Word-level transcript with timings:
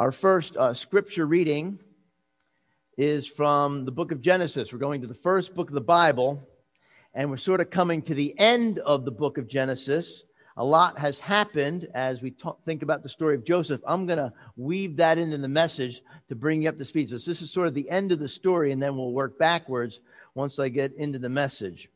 Our 0.00 0.10
first 0.10 0.56
uh, 0.56 0.74
scripture 0.74 1.24
reading 1.24 1.78
is 2.98 3.28
from 3.28 3.84
the 3.84 3.92
book 3.92 4.10
of 4.10 4.20
Genesis. 4.20 4.72
We're 4.72 4.80
going 4.80 5.02
to 5.02 5.06
the 5.06 5.14
first 5.14 5.54
book 5.54 5.68
of 5.68 5.74
the 5.74 5.80
Bible, 5.80 6.48
and 7.14 7.30
we're 7.30 7.36
sort 7.36 7.60
of 7.60 7.70
coming 7.70 8.02
to 8.02 8.14
the 8.14 8.36
end 8.36 8.80
of 8.80 9.04
the 9.04 9.12
book 9.12 9.38
of 9.38 9.46
Genesis. 9.46 10.24
A 10.56 10.64
lot 10.64 10.98
has 10.98 11.20
happened 11.20 11.86
as 11.94 12.22
we 12.22 12.32
talk, 12.32 12.64
think 12.64 12.82
about 12.82 13.04
the 13.04 13.08
story 13.08 13.36
of 13.36 13.44
Joseph. 13.44 13.80
I'm 13.86 14.04
going 14.04 14.18
to 14.18 14.32
weave 14.56 14.96
that 14.96 15.16
into 15.16 15.38
the 15.38 15.46
message 15.46 16.02
to 16.28 16.34
bring 16.34 16.62
you 16.62 16.70
up 16.70 16.78
to 16.78 16.84
speed. 16.84 17.10
So, 17.10 17.14
this 17.14 17.40
is 17.40 17.52
sort 17.52 17.68
of 17.68 17.74
the 17.74 17.88
end 17.88 18.10
of 18.10 18.18
the 18.18 18.28
story, 18.28 18.72
and 18.72 18.82
then 18.82 18.96
we'll 18.96 19.12
work 19.12 19.38
backwards 19.38 20.00
once 20.34 20.58
I 20.58 20.70
get 20.70 20.92
into 20.94 21.20
the 21.20 21.28
message. 21.28 21.88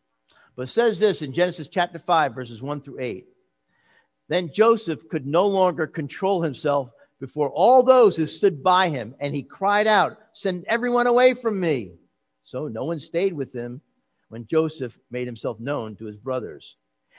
But 0.54 0.68
says 0.68 1.00
this 1.00 1.22
in 1.22 1.32
Genesis 1.32 1.66
chapter 1.66 1.98
5, 1.98 2.32
verses 2.32 2.62
1 2.62 2.80
through 2.80 3.00
8. 3.00 3.26
Then 4.28 4.52
Joseph 4.52 5.08
could 5.08 5.26
no 5.26 5.48
longer 5.48 5.88
control 5.88 6.42
himself 6.42 6.90
before 7.20 7.50
all 7.50 7.82
those 7.82 8.16
who 8.16 8.26
stood 8.26 8.62
by 8.62 8.88
him, 8.88 9.14
and 9.20 9.34
he 9.34 9.42
cried 9.42 9.86
out, 9.86 10.18
Send 10.32 10.64
everyone 10.66 11.06
away 11.06 11.34
from 11.34 11.58
me. 11.58 11.92
So 12.44 12.68
no 12.68 12.84
one 12.84 13.00
stayed 13.00 13.32
with 13.32 13.52
him 13.52 13.80
when 14.28 14.46
Joseph 14.46 14.98
made 15.10 15.26
himself 15.26 15.58
known 15.58 15.96
to 15.96 16.04
his 16.04 16.16
brothers. 16.16 16.76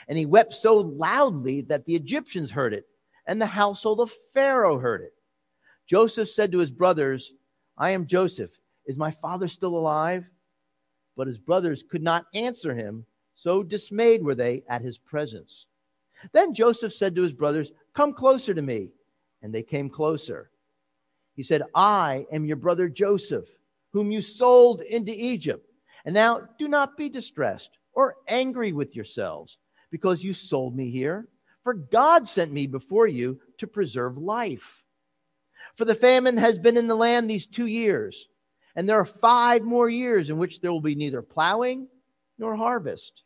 And 0.08 0.18
he 0.18 0.26
wept 0.26 0.54
so 0.54 0.78
loudly 0.78 1.62
that 1.62 1.86
the 1.86 1.96
Egyptians 1.96 2.52
heard 2.52 2.74
it, 2.74 2.88
and 3.28 3.42
the 3.42 3.46
household 3.46 4.00
of 4.00 4.12
Pharaoh 4.34 4.80
heard 4.80 5.02
it. 5.02 5.14
Joseph 5.86 6.30
said 6.30 6.52
to 6.52 6.60
his 6.60 6.72
brothers, 6.72 7.34
I 7.78 7.92
am 7.92 8.08
Joseph. 8.08 8.52
Is 8.86 8.98
my 8.98 9.12
father 9.12 9.48
still 9.48 9.76
alive? 9.76 10.26
But 11.18 11.28
his 11.28 11.38
brothers 11.38 11.84
could 11.90 12.02
not 12.02 12.26
answer 12.34 12.74
him, 12.74 13.06
so 13.36 13.64
dismayed 13.64 14.24
were 14.24 14.36
they 14.36 14.64
at 14.70 14.82
his 14.82 14.98
presence. 14.98 15.66
Then 16.32 16.54
Joseph 16.54 16.94
said 16.94 17.16
to 17.16 17.22
his 17.22 17.34
brothers, 17.34 17.72
Come 17.94 18.14
closer 18.14 18.54
to 18.54 18.62
me 18.62 18.90
and 19.42 19.54
they 19.54 19.64
came 19.64 19.90
closer. 19.90 20.50
He 21.36 21.44
said, 21.44 21.64
I 21.74 22.26
am 22.32 22.46
your 22.46 22.58
brother 22.58 22.90
Joseph, 22.90 23.48
whom 23.94 24.12
you 24.12 24.22
sold 24.22 24.82
into 24.82 25.14
Egypt. 25.16 25.66
And 26.06 26.14
now 26.14 26.42
do 26.58 26.68
not 26.68 26.98
be 26.98 27.10
distressed 27.10 27.78
or 27.94 28.18
angry 28.28 28.74
with 28.74 28.96
yourselves 28.96 29.58
because 29.92 30.24
you 30.24 30.34
sold 30.34 30.76
me 30.76 30.90
here. 30.90 31.28
For 31.64 31.74
God 31.74 32.28
sent 32.28 32.52
me 32.52 32.68
before 32.68 33.08
you 33.08 33.40
to 33.58 33.68
preserve 33.68 34.18
life. 34.18 34.84
For 35.76 35.86
the 35.86 35.96
famine 35.96 36.38
has 36.38 36.58
been 36.58 36.78
in 36.78 36.88
the 36.88 36.96
land 36.96 37.30
these 37.30 37.46
two 37.46 37.68
years, 37.68 38.28
and 38.76 38.88
there 38.88 39.00
are 39.00 39.06
five 39.06 39.64
more 39.64 39.90
years 39.90 40.30
in 40.30 40.38
which 40.38 40.62
there 40.62 40.72
will 40.72 40.82
be 40.82 40.96
neither 40.96 41.22
plowing 41.22 41.88
nor 42.38 42.56
harvest. 42.56 43.24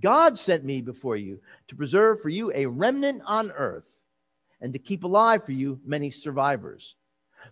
God 0.00 0.38
sent 0.38 0.64
me 0.64 0.80
before 0.80 1.16
you 1.16 1.40
to 1.68 1.76
preserve 1.76 2.20
for 2.20 2.28
you 2.28 2.52
a 2.54 2.66
remnant 2.66 3.22
on 3.26 3.50
earth 3.52 3.99
and 4.60 4.72
to 4.72 4.78
keep 4.78 5.04
alive 5.04 5.44
for 5.44 5.52
you 5.52 5.80
many 5.84 6.10
survivors. 6.10 6.96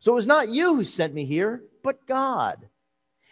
So 0.00 0.12
it 0.12 0.16
was 0.16 0.26
not 0.26 0.48
you 0.48 0.74
who 0.74 0.84
sent 0.84 1.14
me 1.14 1.24
here, 1.24 1.62
but 1.82 2.06
God. 2.06 2.68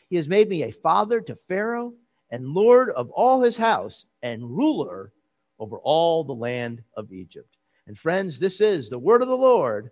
He 0.09 0.17
has 0.17 0.29
made 0.29 0.49
me 0.49 0.63
a 0.63 0.73
father 0.73 1.21
to 1.21 1.39
Pharaoh 1.49 1.93
and 2.31 2.49
Lord 2.49 2.91
of 2.91 3.11
all 3.11 3.43
his 3.43 3.57
house 3.57 4.07
and 4.23 4.43
ruler 4.43 5.13
over 5.59 5.79
all 5.79 6.25
the 6.25 6.35
land 6.35 6.83
of 6.97 7.13
Egypt. 7.13 7.57
And 7.87 7.99
friends, 7.99 8.39
this 8.39 8.61
is 8.61 8.89
the 8.89 8.99
word 8.99 9.23
of 9.23 9.29
the 9.29 9.37
Lord. 9.37 9.91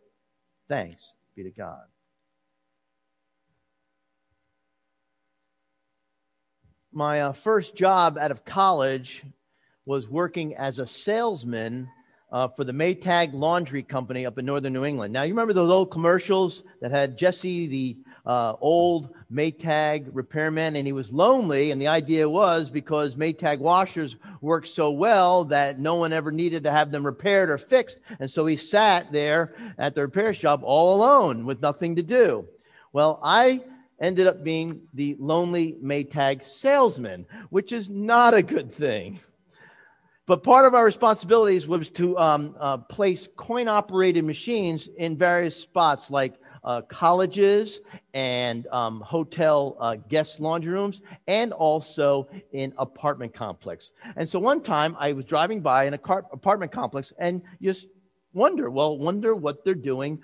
Thanks 0.68 1.02
be 1.34 1.42
to 1.42 1.50
God. 1.50 1.82
My 6.92 7.22
uh, 7.22 7.32
first 7.32 7.74
job 7.74 8.16
out 8.18 8.30
of 8.30 8.44
college 8.44 9.24
was 9.84 10.08
working 10.08 10.54
as 10.54 10.78
a 10.78 10.86
salesman 10.86 11.90
uh, 12.32 12.48
for 12.48 12.64
the 12.64 12.72
Maytag 12.72 13.32
Laundry 13.32 13.82
Company 13.82 14.26
up 14.26 14.38
in 14.38 14.46
northern 14.46 14.72
New 14.72 14.84
England. 14.84 15.12
Now, 15.12 15.22
you 15.22 15.32
remember 15.32 15.52
those 15.52 15.70
old 15.70 15.90
commercials 15.90 16.62
that 16.80 16.90
had 16.90 17.16
Jesse, 17.16 17.66
the 17.66 17.96
uh, 18.26 18.54
old 18.60 19.14
Maytag 19.32 20.08
repairman, 20.12 20.76
and 20.76 20.86
he 20.86 20.92
was 20.92 21.12
lonely. 21.12 21.70
And 21.70 21.80
the 21.80 21.88
idea 21.88 22.28
was 22.28 22.70
because 22.70 23.16
Maytag 23.16 23.58
washers 23.58 24.16
worked 24.40 24.68
so 24.68 24.90
well 24.90 25.44
that 25.46 25.78
no 25.78 25.96
one 25.96 26.12
ever 26.12 26.32
needed 26.32 26.64
to 26.64 26.70
have 26.70 26.90
them 26.90 27.04
repaired 27.04 27.50
or 27.50 27.58
fixed. 27.58 27.98
And 28.18 28.30
so 28.30 28.46
he 28.46 28.56
sat 28.56 29.12
there 29.12 29.54
at 29.78 29.94
the 29.94 30.02
repair 30.02 30.34
shop 30.34 30.60
all 30.62 30.96
alone 30.96 31.46
with 31.46 31.60
nothing 31.60 31.96
to 31.96 32.02
do. 32.02 32.46
Well, 32.92 33.20
I 33.22 33.62
ended 34.00 34.26
up 34.26 34.42
being 34.42 34.82
the 34.94 35.16
lonely 35.18 35.76
Maytag 35.82 36.44
salesman, 36.44 37.26
which 37.50 37.72
is 37.72 37.88
not 37.88 38.34
a 38.34 38.42
good 38.42 38.72
thing. 38.72 39.20
But 40.26 40.42
part 40.42 40.64
of 40.64 40.74
our 40.74 40.84
responsibilities 40.84 41.66
was 41.66 41.90
to 41.90 42.16
um, 42.16 42.56
uh, 42.58 42.78
place 42.78 43.28
coin 43.36 43.68
operated 43.68 44.24
machines 44.24 44.88
in 44.96 45.18
various 45.18 45.54
spots 45.54 46.10
like 46.10 46.34
uh, 46.64 46.80
colleges 46.82 47.80
and 48.14 48.66
um, 48.68 49.02
hotel 49.02 49.76
uh, 49.78 49.96
guest 50.08 50.40
laundry 50.40 50.72
rooms 50.72 51.02
and 51.26 51.52
also 51.52 52.26
in 52.52 52.72
apartment 52.78 53.34
complex. 53.34 53.90
And 54.16 54.26
so 54.26 54.38
one 54.38 54.62
time 54.62 54.96
I 54.98 55.12
was 55.12 55.26
driving 55.26 55.60
by 55.60 55.84
in 55.84 55.92
an 55.92 56.00
apartment 56.32 56.72
complex 56.72 57.12
and 57.18 57.42
just 57.60 57.86
wonder, 58.32 58.70
well, 58.70 58.96
wonder 58.96 59.34
what 59.34 59.62
they're 59.62 59.74
doing 59.74 60.22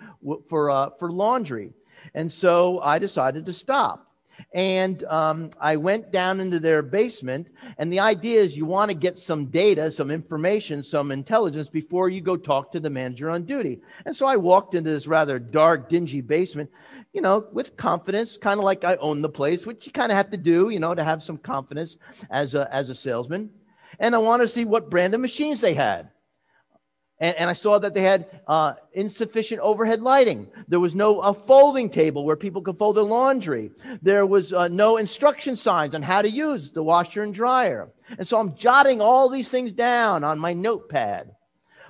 for, 0.48 0.70
uh, 0.70 0.90
for 0.98 1.12
laundry. 1.12 1.74
And 2.14 2.32
so 2.32 2.80
I 2.80 2.98
decided 2.98 3.44
to 3.44 3.52
stop. 3.52 4.09
And 4.54 5.04
um, 5.04 5.50
I 5.60 5.76
went 5.76 6.12
down 6.12 6.40
into 6.40 6.60
their 6.60 6.82
basement. 6.82 7.48
And 7.78 7.92
the 7.92 8.00
idea 8.00 8.40
is 8.40 8.56
you 8.56 8.66
want 8.66 8.90
to 8.90 8.96
get 8.96 9.18
some 9.18 9.46
data, 9.46 9.90
some 9.90 10.10
information, 10.10 10.82
some 10.82 11.10
intelligence 11.10 11.68
before 11.68 12.08
you 12.08 12.20
go 12.20 12.36
talk 12.36 12.72
to 12.72 12.80
the 12.80 12.90
manager 12.90 13.30
on 13.30 13.44
duty. 13.44 13.80
And 14.04 14.14
so 14.14 14.26
I 14.26 14.36
walked 14.36 14.74
into 14.74 14.90
this 14.90 15.06
rather 15.06 15.38
dark, 15.38 15.88
dingy 15.88 16.20
basement, 16.20 16.70
you 17.12 17.20
know, 17.20 17.46
with 17.52 17.76
confidence, 17.76 18.36
kind 18.36 18.58
of 18.58 18.64
like 18.64 18.84
I 18.84 18.96
own 18.96 19.22
the 19.22 19.28
place, 19.28 19.66
which 19.66 19.86
you 19.86 19.92
kind 19.92 20.12
of 20.12 20.16
have 20.16 20.30
to 20.30 20.36
do, 20.36 20.70
you 20.70 20.78
know, 20.78 20.94
to 20.94 21.04
have 21.04 21.22
some 21.22 21.38
confidence 21.38 21.96
as 22.30 22.54
a, 22.54 22.72
as 22.74 22.88
a 22.88 22.94
salesman. 22.94 23.50
And 23.98 24.14
I 24.14 24.18
want 24.18 24.42
to 24.42 24.48
see 24.48 24.64
what 24.64 24.90
brand 24.90 25.14
of 25.14 25.20
machines 25.20 25.60
they 25.60 25.74
had. 25.74 26.10
And, 27.20 27.36
and 27.36 27.50
I 27.50 27.52
saw 27.52 27.78
that 27.78 27.94
they 27.94 28.02
had 28.02 28.40
uh, 28.46 28.74
insufficient 28.94 29.60
overhead 29.60 30.00
lighting. 30.00 30.48
There 30.68 30.80
was 30.80 30.94
no 30.94 31.20
a 31.20 31.34
folding 31.34 31.90
table 31.90 32.24
where 32.24 32.36
people 32.36 32.62
could 32.62 32.78
fold 32.78 32.96
their 32.96 33.04
laundry. 33.04 33.70
There 34.02 34.26
was 34.26 34.52
uh, 34.52 34.68
no 34.68 34.96
instruction 34.96 35.56
signs 35.56 35.94
on 35.94 36.02
how 36.02 36.22
to 36.22 36.30
use 36.30 36.70
the 36.70 36.82
washer 36.82 37.22
and 37.22 37.34
dryer. 37.34 37.90
And 38.18 38.26
so 38.26 38.38
I'm 38.38 38.56
jotting 38.56 39.00
all 39.00 39.28
these 39.28 39.50
things 39.50 39.72
down 39.72 40.24
on 40.24 40.38
my 40.38 40.54
notepad. 40.54 41.34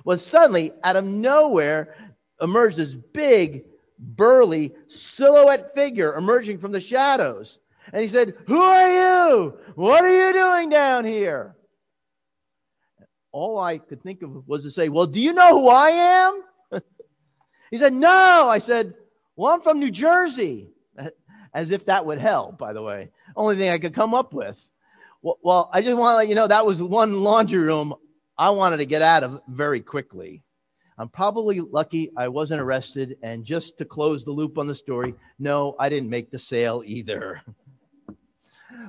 Well, 0.03 0.17
suddenly, 0.17 0.73
out 0.83 0.95
of 0.95 1.05
nowhere, 1.05 1.95
emerged 2.41 2.77
this 2.77 2.93
big, 2.93 3.65
burly 3.99 4.73
silhouette 4.87 5.73
figure 5.73 6.15
emerging 6.15 6.57
from 6.57 6.71
the 6.71 6.81
shadows. 6.81 7.59
And 7.93 8.01
he 8.01 8.09
said, 8.09 8.35
Who 8.47 8.59
are 8.61 8.91
you? 8.91 9.57
What 9.75 10.03
are 10.03 10.27
you 10.27 10.33
doing 10.33 10.69
down 10.69 11.05
here? 11.05 11.55
All 13.31 13.59
I 13.59 13.77
could 13.77 14.01
think 14.03 14.21
of 14.21 14.47
was 14.47 14.63
to 14.63 14.71
say, 14.71 14.89
Well, 14.89 15.05
do 15.05 15.21
you 15.21 15.33
know 15.33 15.59
who 15.59 15.67
I 15.69 15.89
am? 15.89 16.41
he 17.71 17.77
said, 17.77 17.93
No. 17.93 18.47
I 18.49 18.59
said, 18.59 18.93
Well, 19.35 19.53
I'm 19.53 19.61
from 19.61 19.79
New 19.79 19.91
Jersey. 19.91 20.69
As 21.53 21.71
if 21.71 21.85
that 21.85 22.05
would 22.05 22.19
help, 22.19 22.57
by 22.57 22.71
the 22.71 22.81
way. 22.81 23.09
Only 23.35 23.57
thing 23.57 23.69
I 23.69 23.77
could 23.77 23.93
come 23.93 24.13
up 24.13 24.33
with. 24.33 24.69
Well, 25.21 25.69
I 25.73 25.81
just 25.81 25.97
want 25.97 26.13
to 26.13 26.17
let 26.17 26.29
you 26.29 26.35
know 26.35 26.47
that 26.47 26.65
was 26.65 26.81
one 26.81 27.21
laundry 27.21 27.59
room 27.59 27.93
I 28.37 28.49
wanted 28.49 28.77
to 28.77 28.85
get 28.85 29.01
out 29.01 29.23
of 29.23 29.41
very 29.49 29.81
quickly. 29.81 30.43
I'm 30.97 31.09
probably 31.09 31.59
lucky 31.59 32.11
I 32.17 32.27
wasn't 32.27 32.61
arrested. 32.61 33.17
And 33.21 33.45
just 33.45 33.77
to 33.77 33.85
close 33.85 34.23
the 34.23 34.31
loop 34.31 34.57
on 34.57 34.67
the 34.67 34.75
story, 34.75 35.13
no, 35.39 35.75
I 35.79 35.89
didn't 35.89 36.09
make 36.09 36.31
the 36.31 36.39
sale 36.39 36.83
either. 36.85 37.41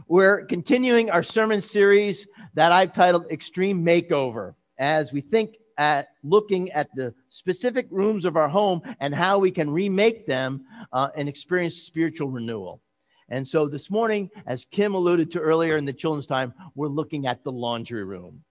We're 0.09 0.45
continuing 0.47 1.11
our 1.11 1.23
sermon 1.23 1.61
series 1.61 2.27
that 2.55 2.73
I've 2.73 2.93
titled 2.93 3.31
Extreme 3.31 3.85
Makeover 3.85 4.55
as 4.79 5.13
we 5.13 5.21
think 5.21 5.57
at 5.79 6.09
looking 6.23 6.71
at 6.73 6.89
the 6.95 7.15
specific 7.31 7.87
rooms 7.91 8.25
of 8.25 8.37
our 8.37 8.49
home 8.49 8.83
and 9.01 9.15
how 9.15 9.39
we 9.39 9.51
can 9.51 9.71
remake 9.71 10.27
them 10.27 10.65
uh, 10.93 11.09
and 11.17 11.29
experience 11.29 11.77
spiritual 11.77 12.29
renewal. 12.29 12.81
And 13.29 13.47
so 13.47 13.67
this 13.67 13.91
morning, 13.91 14.31
as 14.47 14.67
Kim 14.67 14.95
alluded 14.95 15.31
to 15.31 15.41
earlier 15.41 15.77
in 15.77 15.85
the 15.85 15.93
children's 15.93 16.27
time, 16.27 16.53
we're 16.75 16.89
looking 16.89 17.27
at 17.27 17.43
the 17.43 17.53
laundry 17.53 18.05
room. 18.05 18.43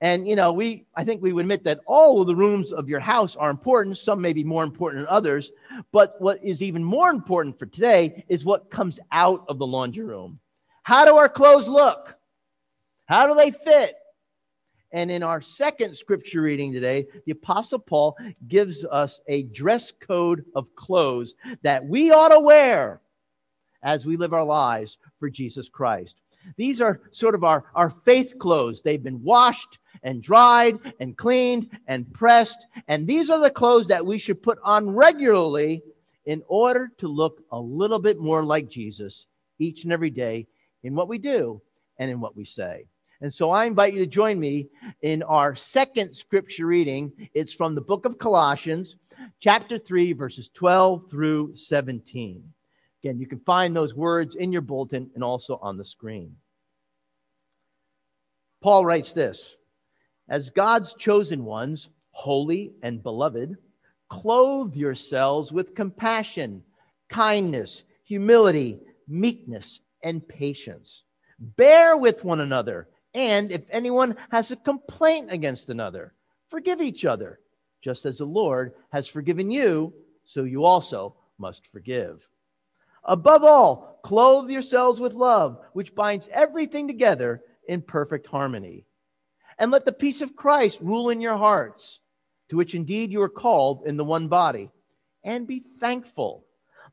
And, 0.00 0.26
you 0.26 0.34
know, 0.34 0.52
we, 0.52 0.86
I 0.96 1.04
think 1.04 1.22
we 1.22 1.32
would 1.32 1.42
admit 1.42 1.62
that 1.64 1.80
all 1.86 2.20
of 2.20 2.26
the 2.26 2.34
rooms 2.34 2.72
of 2.72 2.88
your 2.88 2.98
house 2.98 3.36
are 3.36 3.50
important. 3.50 3.98
Some 3.98 4.20
may 4.20 4.32
be 4.32 4.42
more 4.42 4.64
important 4.64 5.02
than 5.04 5.14
others. 5.14 5.52
But 5.92 6.20
what 6.20 6.44
is 6.44 6.60
even 6.60 6.82
more 6.82 7.10
important 7.10 7.56
for 7.56 7.66
today 7.66 8.24
is 8.28 8.44
what 8.44 8.70
comes 8.70 8.98
out 9.12 9.44
of 9.48 9.58
the 9.58 9.66
laundry 9.66 10.04
room. 10.04 10.40
How 10.86 11.04
do 11.04 11.16
our 11.16 11.28
clothes 11.28 11.66
look? 11.66 12.14
How 13.06 13.26
do 13.26 13.34
they 13.34 13.50
fit? 13.50 13.96
And 14.92 15.10
in 15.10 15.24
our 15.24 15.40
second 15.40 15.96
scripture 15.96 16.42
reading 16.42 16.72
today, 16.72 17.08
the 17.24 17.32
Apostle 17.32 17.80
Paul 17.80 18.16
gives 18.46 18.84
us 18.84 19.20
a 19.26 19.42
dress 19.42 19.90
code 19.90 20.44
of 20.54 20.72
clothes 20.76 21.34
that 21.62 21.84
we 21.84 22.12
ought 22.12 22.28
to 22.28 22.38
wear 22.38 23.00
as 23.82 24.06
we 24.06 24.16
live 24.16 24.32
our 24.32 24.44
lives 24.44 24.98
for 25.18 25.28
Jesus 25.28 25.68
Christ. 25.68 26.20
These 26.56 26.80
are 26.80 27.00
sort 27.10 27.34
of 27.34 27.42
our, 27.42 27.64
our 27.74 27.90
faith 27.90 28.38
clothes. 28.38 28.80
They've 28.80 29.02
been 29.02 29.24
washed 29.24 29.80
and 30.04 30.22
dried 30.22 30.78
and 31.00 31.16
cleaned 31.16 31.76
and 31.88 32.14
pressed. 32.14 32.64
And 32.86 33.08
these 33.08 33.28
are 33.28 33.40
the 33.40 33.50
clothes 33.50 33.88
that 33.88 34.06
we 34.06 34.18
should 34.18 34.40
put 34.40 34.60
on 34.62 34.88
regularly 34.88 35.82
in 36.26 36.44
order 36.46 36.92
to 36.98 37.08
look 37.08 37.42
a 37.50 37.58
little 37.58 37.98
bit 37.98 38.20
more 38.20 38.44
like 38.44 38.68
Jesus 38.68 39.26
each 39.58 39.82
and 39.82 39.92
every 39.92 40.10
day 40.10 40.46
in 40.86 40.94
what 40.94 41.08
we 41.08 41.18
do 41.18 41.60
and 41.98 42.10
in 42.10 42.20
what 42.20 42.36
we 42.36 42.44
say. 42.44 42.86
And 43.20 43.32
so 43.32 43.50
I 43.50 43.64
invite 43.64 43.92
you 43.92 43.98
to 44.00 44.06
join 44.06 44.38
me 44.38 44.68
in 45.02 45.22
our 45.24 45.54
second 45.54 46.14
scripture 46.14 46.66
reading. 46.66 47.12
It's 47.34 47.52
from 47.52 47.74
the 47.74 47.80
book 47.80 48.04
of 48.04 48.18
Colossians, 48.18 48.96
chapter 49.40 49.78
3, 49.78 50.12
verses 50.12 50.48
12 50.54 51.10
through 51.10 51.56
17. 51.56 52.44
Again, 53.02 53.18
you 53.18 53.26
can 53.26 53.40
find 53.40 53.74
those 53.74 53.94
words 53.94 54.36
in 54.36 54.52
your 54.52 54.62
bulletin 54.62 55.10
and 55.14 55.24
also 55.24 55.58
on 55.60 55.76
the 55.76 55.84
screen. 55.84 56.36
Paul 58.62 58.84
writes 58.84 59.12
this 59.12 59.56
As 60.28 60.50
God's 60.50 60.94
chosen 60.94 61.44
ones, 61.44 61.88
holy 62.12 62.74
and 62.82 63.02
beloved, 63.02 63.56
clothe 64.08 64.76
yourselves 64.76 65.50
with 65.50 65.74
compassion, 65.74 66.62
kindness, 67.08 67.82
humility, 68.04 68.78
meekness, 69.08 69.80
and 70.02 70.26
patience. 70.26 71.02
Bear 71.38 71.96
with 71.96 72.24
one 72.24 72.40
another 72.40 72.88
and 73.16 73.50
if 73.50 73.62
anyone 73.70 74.14
has 74.30 74.50
a 74.50 74.56
complaint 74.56 75.32
against 75.32 75.70
another, 75.70 76.12
forgive 76.48 76.82
each 76.82 77.06
other, 77.06 77.40
just 77.80 78.04
as 78.04 78.18
the 78.18 78.26
Lord 78.26 78.74
has 78.90 79.08
forgiven 79.08 79.50
you, 79.50 79.94
so 80.26 80.44
you 80.44 80.66
also 80.66 81.16
must 81.38 81.66
forgive. 81.68 82.28
Above 83.04 83.42
all, 83.42 84.00
clothe 84.04 84.50
yourselves 84.50 85.00
with 85.00 85.14
love, 85.14 85.58
which 85.72 85.94
binds 85.94 86.28
everything 86.30 86.86
together 86.86 87.42
in 87.68 87.80
perfect 87.80 88.26
harmony. 88.26 88.84
And 89.58 89.70
let 89.70 89.86
the 89.86 89.92
peace 89.92 90.20
of 90.20 90.36
Christ 90.36 90.78
rule 90.82 91.08
in 91.08 91.22
your 91.22 91.38
hearts, 91.38 92.00
to 92.50 92.56
which 92.56 92.74
indeed 92.74 93.10
you 93.10 93.22
are 93.22 93.30
called 93.30 93.84
in 93.86 93.96
the 93.96 94.04
one 94.04 94.28
body. 94.28 94.70
And 95.24 95.46
be 95.46 95.60
thankful. 95.60 96.44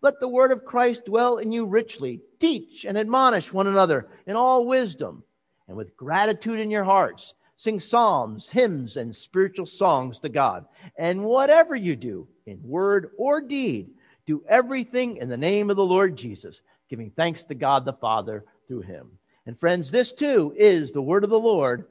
Let 0.04 0.20
the 0.20 0.28
word 0.28 0.52
of 0.52 0.66
Christ 0.66 1.06
dwell 1.06 1.38
in 1.38 1.54
you 1.54 1.66
richly. 1.66 2.20
Teach 2.40 2.84
and 2.84 2.98
admonish 2.98 3.54
one 3.54 3.68
another 3.68 4.10
in 4.28 4.36
all 4.36 4.68
wisdom 4.68 5.24
and 5.70 5.78
with 5.78 5.96
gratitude 5.96 6.60
in 6.60 6.70
your 6.70 6.84
hearts, 6.84 7.34
sing 7.56 7.80
psalms, 7.80 8.50
hymns, 8.50 8.98
and 8.98 9.16
spiritual 9.16 9.66
songs 9.66 10.20
to 10.20 10.28
God. 10.28 10.66
And 10.98 11.24
whatever 11.24 11.74
you 11.74 11.96
do, 11.96 12.28
in 12.46 12.62
word 12.62 13.12
or 13.18 13.40
deed, 13.40 13.92
do 14.26 14.44
everything 14.50 15.18
in 15.18 15.30
the 15.30 15.38
name 15.38 15.70
of 15.70 15.78
the 15.78 15.86
Lord 15.86 16.18
Jesus, 16.18 16.62
giving 16.90 17.10
thanks 17.10 17.44
to 17.44 17.56
God 17.56 17.86
the 17.86 17.94
Father 17.94 18.44
through 18.68 18.82
him. 18.82 19.08
And 19.46 19.58
friends, 19.58 19.90
this 19.90 20.12
too 20.12 20.54
is 20.58 20.92
the 20.92 21.02
word 21.02 21.24
of 21.24 21.30
the 21.30 21.40
Lord. 21.40 21.86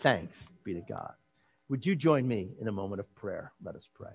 Thanks 0.00 0.42
be 0.64 0.74
to 0.74 0.82
God. 0.82 1.14
Would 1.70 1.86
you 1.86 1.96
join 1.96 2.28
me 2.28 2.50
in 2.60 2.68
a 2.68 2.72
moment 2.72 3.00
of 3.00 3.14
prayer? 3.14 3.52
Let 3.62 3.74
us 3.74 3.88
pray. 3.94 4.12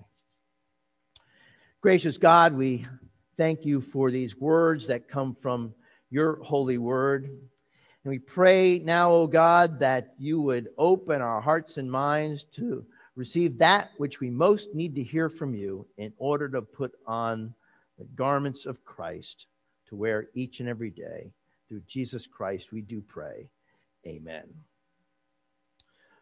Gracious 1.80 2.16
God, 2.16 2.54
we 2.54 2.86
thank 3.40 3.64
you 3.64 3.80
for 3.80 4.10
these 4.10 4.36
words 4.36 4.86
that 4.86 5.08
come 5.08 5.34
from 5.40 5.72
your 6.10 6.36
holy 6.42 6.76
word. 6.76 7.24
And 7.24 8.10
we 8.10 8.18
pray 8.18 8.78
now, 8.80 9.10
O 9.12 9.26
God, 9.26 9.80
that 9.80 10.12
you 10.18 10.42
would 10.42 10.68
open 10.76 11.22
our 11.22 11.40
hearts 11.40 11.78
and 11.78 11.90
minds 11.90 12.44
to 12.56 12.84
receive 13.16 13.56
that 13.56 13.92
which 13.96 14.20
we 14.20 14.28
most 14.28 14.74
need 14.74 14.94
to 14.94 15.02
hear 15.02 15.30
from 15.30 15.54
you 15.54 15.86
in 15.96 16.12
order 16.18 16.50
to 16.50 16.60
put 16.60 16.92
on 17.06 17.54
the 17.98 18.04
garments 18.14 18.66
of 18.66 18.84
Christ 18.84 19.46
to 19.88 19.96
wear 19.96 20.26
each 20.34 20.60
and 20.60 20.68
every 20.68 20.90
day. 20.90 21.32
Through 21.66 21.80
Jesus 21.88 22.26
Christ, 22.26 22.72
we 22.72 22.82
do 22.82 23.00
pray. 23.00 23.48
Amen. 24.06 24.52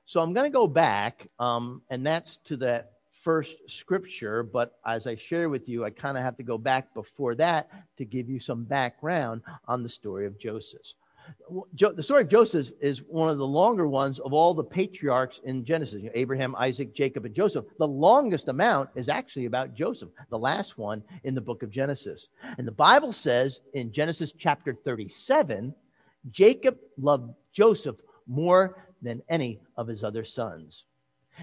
So 0.06 0.20
I'm 0.20 0.34
going 0.34 0.48
to 0.48 0.56
go 0.56 0.68
back, 0.68 1.26
um, 1.40 1.82
and 1.90 2.06
that's 2.06 2.36
to 2.44 2.58
that 2.58 2.92
first 3.28 3.56
scripture. 3.66 4.42
But 4.42 4.78
as 4.86 5.06
I 5.06 5.14
share 5.14 5.50
with 5.50 5.68
you, 5.68 5.84
I 5.84 5.90
kind 5.90 6.16
of 6.16 6.22
have 6.22 6.38
to 6.38 6.42
go 6.42 6.56
back 6.56 6.94
before 6.94 7.34
that 7.34 7.68
to 7.98 8.06
give 8.06 8.26
you 8.30 8.40
some 8.40 8.64
background 8.64 9.42
on 9.66 9.82
the 9.82 9.88
story 9.90 10.24
of 10.24 10.38
Joseph 10.38 10.80
the 11.72 12.02
story 12.02 12.22
of 12.22 12.28
Joseph 12.30 12.70
is 12.80 13.02
one 13.02 13.28
of 13.28 13.36
the 13.36 13.46
longer 13.46 13.86
ones 13.86 14.18
of 14.18 14.32
all 14.32 14.54
the 14.54 14.64
patriarchs 14.64 15.40
in 15.44 15.62
Genesis. 15.62 16.00
You 16.00 16.06
know, 16.06 16.12
Abraham, 16.14 16.56
Isaac, 16.56 16.94
Jacob, 16.94 17.26
and 17.26 17.34
Joseph. 17.34 17.66
The 17.78 17.86
longest 17.86 18.48
amount 18.48 18.88
is 18.94 19.10
actually 19.10 19.44
about 19.44 19.74
Joseph, 19.74 20.08
the 20.30 20.38
last 20.38 20.78
one 20.78 21.02
in 21.24 21.34
the 21.34 21.40
book 21.42 21.62
of 21.62 21.70
Genesis. 21.70 22.28
And 22.56 22.66
the 22.66 22.72
Bible 22.72 23.12
says 23.12 23.60
in 23.74 23.92
Genesis 23.92 24.32
chapter 24.32 24.72
37, 24.72 25.74
Jacob 26.30 26.78
loved 26.96 27.34
Joseph 27.52 27.96
more 28.26 28.86
than 29.02 29.22
any 29.28 29.60
of 29.76 29.86
his 29.86 30.02
other 30.02 30.24
sons. 30.24 30.84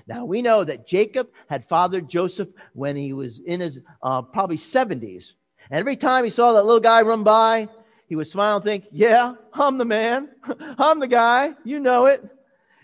Now 0.07 0.25
we 0.25 0.42
know 0.42 0.63
that 0.63 0.88
Jacob 0.88 1.30
had 1.47 1.68
fathered 1.68 2.09
Joseph 2.09 2.50
when 2.74 2.95
he 2.95 3.13
was 3.13 3.39
in 3.39 3.59
his 3.59 3.80
uh, 4.01 4.21
probably 4.21 4.57
70s. 4.57 5.33
And 5.69 5.80
every 5.80 5.95
time 5.95 6.24
he 6.24 6.30
saw 6.30 6.53
that 6.53 6.65
little 6.65 6.80
guy 6.80 7.01
run 7.01 7.24
by, 7.24 7.68
he 8.07 8.15
would 8.15 8.27
smile 8.27 8.57
and 8.57 8.65
think, 8.65 8.86
Yeah, 8.92 9.33
I'm 9.53 9.77
the 9.77 9.86
man. 9.86 10.30
I'm 10.77 11.00
the 11.00 11.07
guy. 11.07 11.56
You 11.63 11.80
know 11.80 12.06
it. 12.06 12.24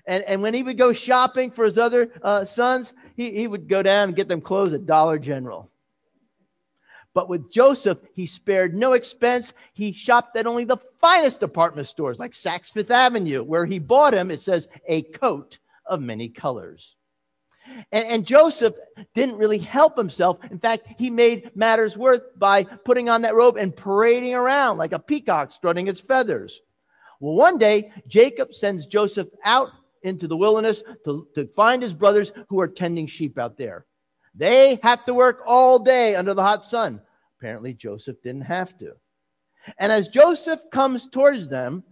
And, 0.06 0.24
and 0.24 0.42
when 0.42 0.54
he 0.54 0.64
would 0.64 0.78
go 0.78 0.94
shopping 0.94 1.52
for 1.52 1.66
his 1.66 1.78
other 1.78 2.12
uh, 2.24 2.46
sons, 2.46 2.94
he, 3.16 3.32
he 3.32 3.48
would 3.48 3.68
go 3.68 3.84
down 3.84 4.10
and 4.10 4.16
get 4.16 4.28
them 4.28 4.42
clothes 4.42 4.74
at 4.74 4.86
Dollar 4.86 5.20
General. 5.20 5.70
But 7.14 7.30
with 7.30 7.52
Joseph, 7.52 8.00
he 8.14 8.26
spared 8.26 8.74
no 8.74 8.94
expense. 8.94 9.54
He 9.74 9.92
shopped 9.92 10.36
at 10.38 10.48
only 10.48 10.64
the 10.64 10.78
finest 10.98 11.40
department 11.40 11.88
stores 11.88 12.20
like 12.20 12.32
Saks 12.32 12.72
Fifth 12.72 12.90
Avenue, 12.90 13.44
where 13.44 13.66
he 13.66 13.80
bought 13.80 14.14
him, 14.14 14.32
it 14.32 14.40
says, 14.40 14.68
a 14.88 15.02
coat 15.02 15.60
of 15.86 16.02
many 16.02 16.30
colors. 16.30 16.96
And, 17.92 18.08
and, 18.08 18.26
Joseph 18.26 18.74
didn't 19.14 19.38
really 19.38 19.58
help 19.58 19.98
himself. 19.98 20.40
In 20.50 20.60
fact, 20.60 20.88
he 20.98 21.10
made 21.10 21.56
matters 21.56 21.98
worse 21.98 22.22
by 22.38 22.64
putting 22.64 23.08
on 23.08 23.22
that 23.22 23.36
robe 23.36 23.58
and 23.58 23.76
parading 23.76 24.34
around 24.34 24.78
like 24.78 24.94
a 24.94 25.00
peacock 25.00 25.52
strutting 25.52 25.88
its 25.88 26.02
feathers. 26.02 26.62
Well, 27.20 27.36
one 27.36 27.58
day, 27.58 27.92
Jacob 28.08 28.54
sends 28.54 28.88
Joseph 28.88 29.28
out 29.44 29.70
into 30.04 30.28
the 30.28 30.38
wilderness 30.38 30.84
to, 31.06 31.28
to 31.36 31.48
find 31.56 31.82
his 31.82 31.94
brothers 31.94 32.32
who 32.50 32.60
are 32.60 32.68
tending 32.68 33.08
sheep 33.08 33.38
out 33.38 33.58
there. 33.58 33.86
They 34.34 34.80
have 34.84 35.06
to 35.06 35.14
work 35.14 35.42
all 35.46 35.78
day 35.80 36.16
under 36.16 36.34
the 36.34 36.44
hot 36.44 36.66
sun. 36.66 37.02
Apparently, 37.38 37.74
Joseph 37.74 38.22
didn't 38.22 38.42
have 38.42 38.78
to. 38.80 38.94
And 39.78 39.92
as 39.92 40.08
Joseph 40.08 40.62
comes 40.72 41.08
towards 41.08 41.48
them, 41.48 41.84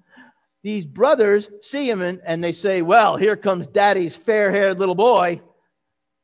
these 0.64 0.86
brothers 0.86 1.50
see 1.62 1.90
him 1.90 2.02
and, 2.02 2.22
and 2.26 2.44
they 2.44 2.52
say, 2.52 2.82
Well, 2.82 3.16
here 3.16 3.38
comes 3.38 3.68
daddy's 3.68 4.16
fair 4.16 4.52
haired 4.52 4.80
little 4.80 4.96
boy. 4.96 5.42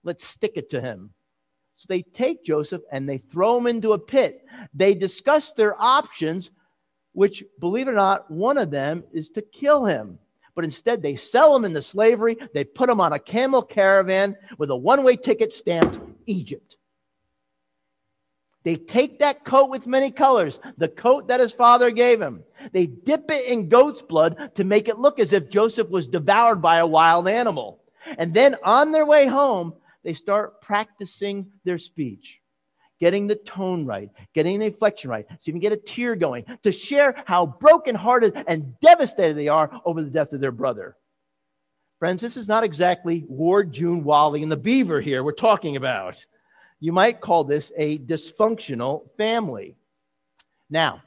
Let's 0.05 0.25
stick 0.25 0.53
it 0.55 0.69
to 0.69 0.79
him. 0.79 1.09
So 1.73 1.87
they 1.89 2.03
take 2.03 2.45
Joseph 2.45 2.83
and 2.91 3.09
they 3.09 3.17
throw 3.17 3.57
him 3.57 3.67
into 3.67 3.91
a 3.91 3.99
pit. 3.99 4.45
They 4.73 4.93
discuss 4.93 5.51
their 5.51 5.79
options, 5.81 6.51
which, 7.11 7.43
believe 7.59 7.89
it 7.89 7.91
or 7.91 7.95
not, 7.95 8.31
one 8.31 8.57
of 8.57 8.71
them 8.71 9.03
is 9.11 9.29
to 9.31 9.41
kill 9.41 9.83
him. 9.83 10.17
But 10.53 10.63
instead, 10.63 11.01
they 11.01 11.17
sell 11.17 11.53
him 11.53 11.65
into 11.65 11.81
slavery. 11.81 12.37
They 12.53 12.63
put 12.63 12.89
him 12.89 13.01
on 13.01 13.11
a 13.11 13.19
camel 13.19 13.61
caravan 13.61 14.37
with 14.57 14.71
a 14.71 14.75
one 14.75 15.03
way 15.03 15.17
ticket 15.17 15.51
stamped 15.51 15.99
Egypt. 16.27 16.77
They 18.63 18.77
take 18.77 19.19
that 19.19 19.43
coat 19.43 19.69
with 19.69 19.85
many 19.85 20.09
colors, 20.11 20.59
the 20.77 20.87
coat 20.87 21.27
that 21.27 21.39
his 21.39 21.51
father 21.51 21.91
gave 21.91 22.21
him. 22.21 22.43
They 22.71 22.87
dip 22.87 23.29
it 23.29 23.45
in 23.45 23.69
goat's 23.69 24.01
blood 24.01 24.51
to 24.55 24.63
make 24.63 24.87
it 24.87 24.97
look 24.97 25.19
as 25.19 25.33
if 25.33 25.49
Joseph 25.49 25.89
was 25.89 26.07
devoured 26.07 26.61
by 26.61 26.77
a 26.77 26.87
wild 26.87 27.27
animal. 27.27 27.81
And 28.17 28.33
then 28.33 28.55
on 28.63 28.91
their 28.91 29.05
way 29.05 29.27
home, 29.27 29.73
they 30.05 30.13
start 30.13 30.61
practicing 30.61 31.51
their 31.65 31.79
speech, 31.79 32.39
getting 32.99 33.27
the 33.27 33.35
tone 33.35 33.85
right, 33.85 34.09
getting 34.33 34.59
the 34.59 34.67
inflection 34.67 35.09
right, 35.09 35.25
so 35.27 35.37
you 35.45 35.53
can 35.53 35.59
get 35.59 35.73
a 35.73 35.77
tear 35.77 36.15
going, 36.15 36.45
to 36.63 36.71
share 36.71 37.21
how 37.25 37.45
brokenhearted 37.47 38.45
and 38.47 38.79
devastated 38.79 39.35
they 39.35 39.49
are 39.49 39.69
over 39.83 40.01
the 40.01 40.09
death 40.09 40.31
of 40.31 40.39
their 40.39 40.51
brother. 40.51 40.95
Friends, 41.97 42.21
this 42.21 42.37
is 42.37 42.47
not 42.47 42.63
exactly 42.63 43.25
Ward, 43.27 43.73
June, 43.73 44.03
Wally, 44.03 44.43
and 44.43 44.51
the 44.51 44.57
Beaver 44.57 45.01
here 45.01 45.23
we're 45.23 45.31
talking 45.31 45.75
about. 45.75 46.23
You 46.79 46.91
might 46.91 47.19
call 47.19 47.43
this 47.43 47.71
a 47.75 47.97
dysfunctional 47.99 49.09
family. 49.17 49.75
Now, 50.69 51.01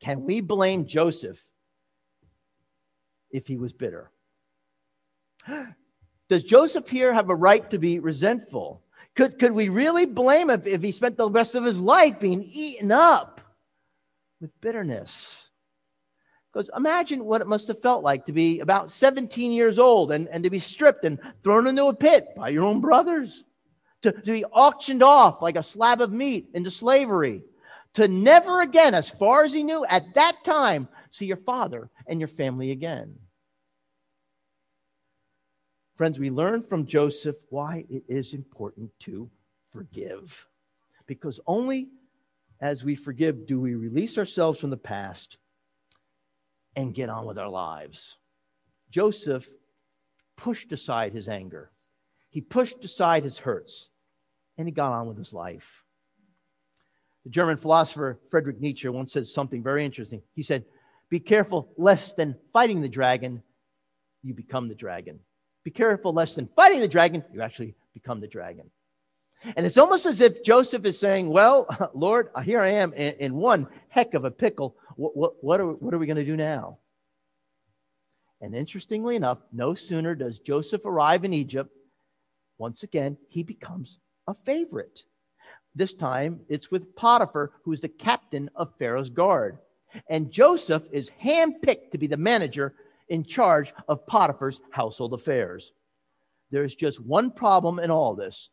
can 0.00 0.22
we 0.22 0.40
blame 0.40 0.86
Joseph 0.86 1.42
if 3.30 3.46
he 3.46 3.58
was 3.58 3.72
bitter? 3.72 4.10
Does 6.34 6.42
Joseph 6.42 6.90
here 6.90 7.14
have 7.14 7.30
a 7.30 7.36
right 7.36 7.70
to 7.70 7.78
be 7.78 8.00
resentful? 8.00 8.82
Could, 9.14 9.38
could 9.38 9.52
we 9.52 9.68
really 9.68 10.04
blame 10.04 10.50
him 10.50 10.64
if 10.66 10.82
he 10.82 10.90
spent 10.90 11.16
the 11.16 11.30
rest 11.30 11.54
of 11.54 11.62
his 11.62 11.78
life 11.78 12.18
being 12.18 12.42
eaten 12.42 12.90
up 12.90 13.40
with 14.40 14.50
bitterness? 14.60 15.48
Because 16.52 16.68
imagine 16.76 17.24
what 17.24 17.40
it 17.40 17.46
must 17.46 17.68
have 17.68 17.80
felt 17.80 18.02
like 18.02 18.26
to 18.26 18.32
be 18.32 18.58
about 18.58 18.90
17 18.90 19.52
years 19.52 19.78
old 19.78 20.10
and, 20.10 20.26
and 20.26 20.42
to 20.42 20.50
be 20.50 20.58
stripped 20.58 21.04
and 21.04 21.20
thrown 21.44 21.68
into 21.68 21.84
a 21.84 21.94
pit 21.94 22.26
by 22.36 22.48
your 22.48 22.64
own 22.64 22.80
brothers, 22.80 23.44
to, 24.02 24.10
to 24.10 24.32
be 24.32 24.44
auctioned 24.46 25.04
off 25.04 25.40
like 25.40 25.54
a 25.54 25.62
slab 25.62 26.00
of 26.00 26.12
meat 26.12 26.48
into 26.52 26.68
slavery, 26.68 27.44
to 27.92 28.08
never 28.08 28.60
again, 28.60 28.92
as 28.92 29.08
far 29.08 29.44
as 29.44 29.52
he 29.52 29.62
knew 29.62 29.86
at 29.88 30.14
that 30.14 30.42
time, 30.42 30.88
see 31.12 31.26
your 31.26 31.36
father 31.36 31.90
and 32.08 32.18
your 32.18 32.26
family 32.26 32.72
again. 32.72 33.14
Friends, 35.96 36.18
we 36.18 36.30
learn 36.30 36.62
from 36.64 36.86
Joseph 36.86 37.36
why 37.50 37.84
it 37.88 38.02
is 38.08 38.34
important 38.34 38.90
to 39.00 39.30
forgive. 39.72 40.48
Because 41.06 41.38
only 41.46 41.88
as 42.60 42.82
we 42.82 42.96
forgive 42.96 43.46
do 43.46 43.60
we 43.60 43.74
release 43.74 44.18
ourselves 44.18 44.58
from 44.58 44.70
the 44.70 44.76
past 44.76 45.36
and 46.74 46.94
get 46.94 47.08
on 47.08 47.26
with 47.26 47.38
our 47.38 47.48
lives. 47.48 48.16
Joseph 48.90 49.48
pushed 50.36 50.72
aside 50.72 51.12
his 51.12 51.28
anger, 51.28 51.70
he 52.30 52.40
pushed 52.40 52.84
aside 52.84 53.22
his 53.22 53.38
hurts, 53.38 53.88
and 54.58 54.66
he 54.66 54.72
got 54.72 54.92
on 54.92 55.06
with 55.06 55.16
his 55.16 55.32
life. 55.32 55.84
The 57.22 57.30
German 57.30 57.56
philosopher 57.56 58.18
Friedrich 58.30 58.60
Nietzsche 58.60 58.88
once 58.88 59.12
said 59.12 59.28
something 59.28 59.62
very 59.62 59.84
interesting. 59.84 60.22
He 60.34 60.42
said, 60.42 60.64
Be 61.08 61.20
careful 61.20 61.68
lest 61.76 62.16
than 62.16 62.36
fighting 62.52 62.80
the 62.80 62.88
dragon, 62.88 63.42
you 64.24 64.34
become 64.34 64.68
the 64.68 64.74
dragon. 64.74 65.20
Be 65.64 65.70
careful 65.70 66.12
lest 66.12 66.36
than 66.36 66.48
fighting 66.54 66.80
the 66.80 66.88
dragon, 66.88 67.24
you 67.32 67.42
actually 67.42 67.74
become 67.94 68.20
the 68.20 68.28
dragon. 68.28 68.70
And 69.56 69.66
it's 69.66 69.78
almost 69.78 70.06
as 70.06 70.20
if 70.20 70.42
Joseph 70.42 70.84
is 70.84 70.98
saying, 70.98 71.28
Well, 71.28 71.66
Lord, 71.94 72.28
here 72.44 72.60
I 72.60 72.68
am 72.68 72.92
in, 72.94 73.14
in 73.14 73.34
one 73.34 73.68
heck 73.88 74.14
of 74.14 74.24
a 74.24 74.30
pickle. 74.30 74.76
What, 74.96 75.16
what, 75.16 75.32
what 75.42 75.60
are, 75.60 75.66
what 75.66 75.92
are 75.92 75.98
we 75.98 76.06
going 76.06 76.16
to 76.16 76.24
do 76.24 76.36
now? 76.36 76.78
And 78.40 78.54
interestingly 78.54 79.16
enough, 79.16 79.38
no 79.52 79.74
sooner 79.74 80.14
does 80.14 80.38
Joseph 80.38 80.84
arrive 80.84 81.24
in 81.24 81.32
Egypt, 81.32 81.70
once 82.58 82.82
again, 82.82 83.16
he 83.28 83.42
becomes 83.42 83.98
a 84.26 84.34
favorite. 84.44 85.02
This 85.74 85.94
time 85.94 86.40
it's 86.48 86.70
with 86.70 86.94
Potiphar, 86.94 87.52
who 87.64 87.72
is 87.72 87.80
the 87.80 87.88
captain 87.88 88.48
of 88.54 88.72
Pharaoh's 88.78 89.10
guard. 89.10 89.58
And 90.08 90.30
Joseph 90.30 90.82
is 90.92 91.10
handpicked 91.22 91.90
to 91.92 91.98
be 91.98 92.06
the 92.06 92.16
manager 92.16 92.74
in 93.08 93.24
charge 93.24 93.72
of 93.88 94.06
Potiphar's 94.06 94.60
household 94.70 95.14
affairs. 95.14 95.72
There's 96.50 96.74
just 96.74 97.00
one 97.00 97.30
problem 97.30 97.78
in 97.78 97.90
all 97.90 98.14
this 98.14 98.50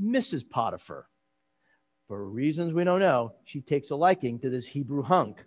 Mrs. 0.00 0.48
Potiphar. 0.48 1.06
For 2.08 2.28
reasons 2.28 2.72
we 2.72 2.84
don't 2.84 3.00
know, 3.00 3.32
she 3.44 3.60
takes 3.60 3.90
a 3.90 3.96
liking 3.96 4.38
to 4.40 4.50
this 4.50 4.66
Hebrew 4.66 5.02
hunk. 5.02 5.42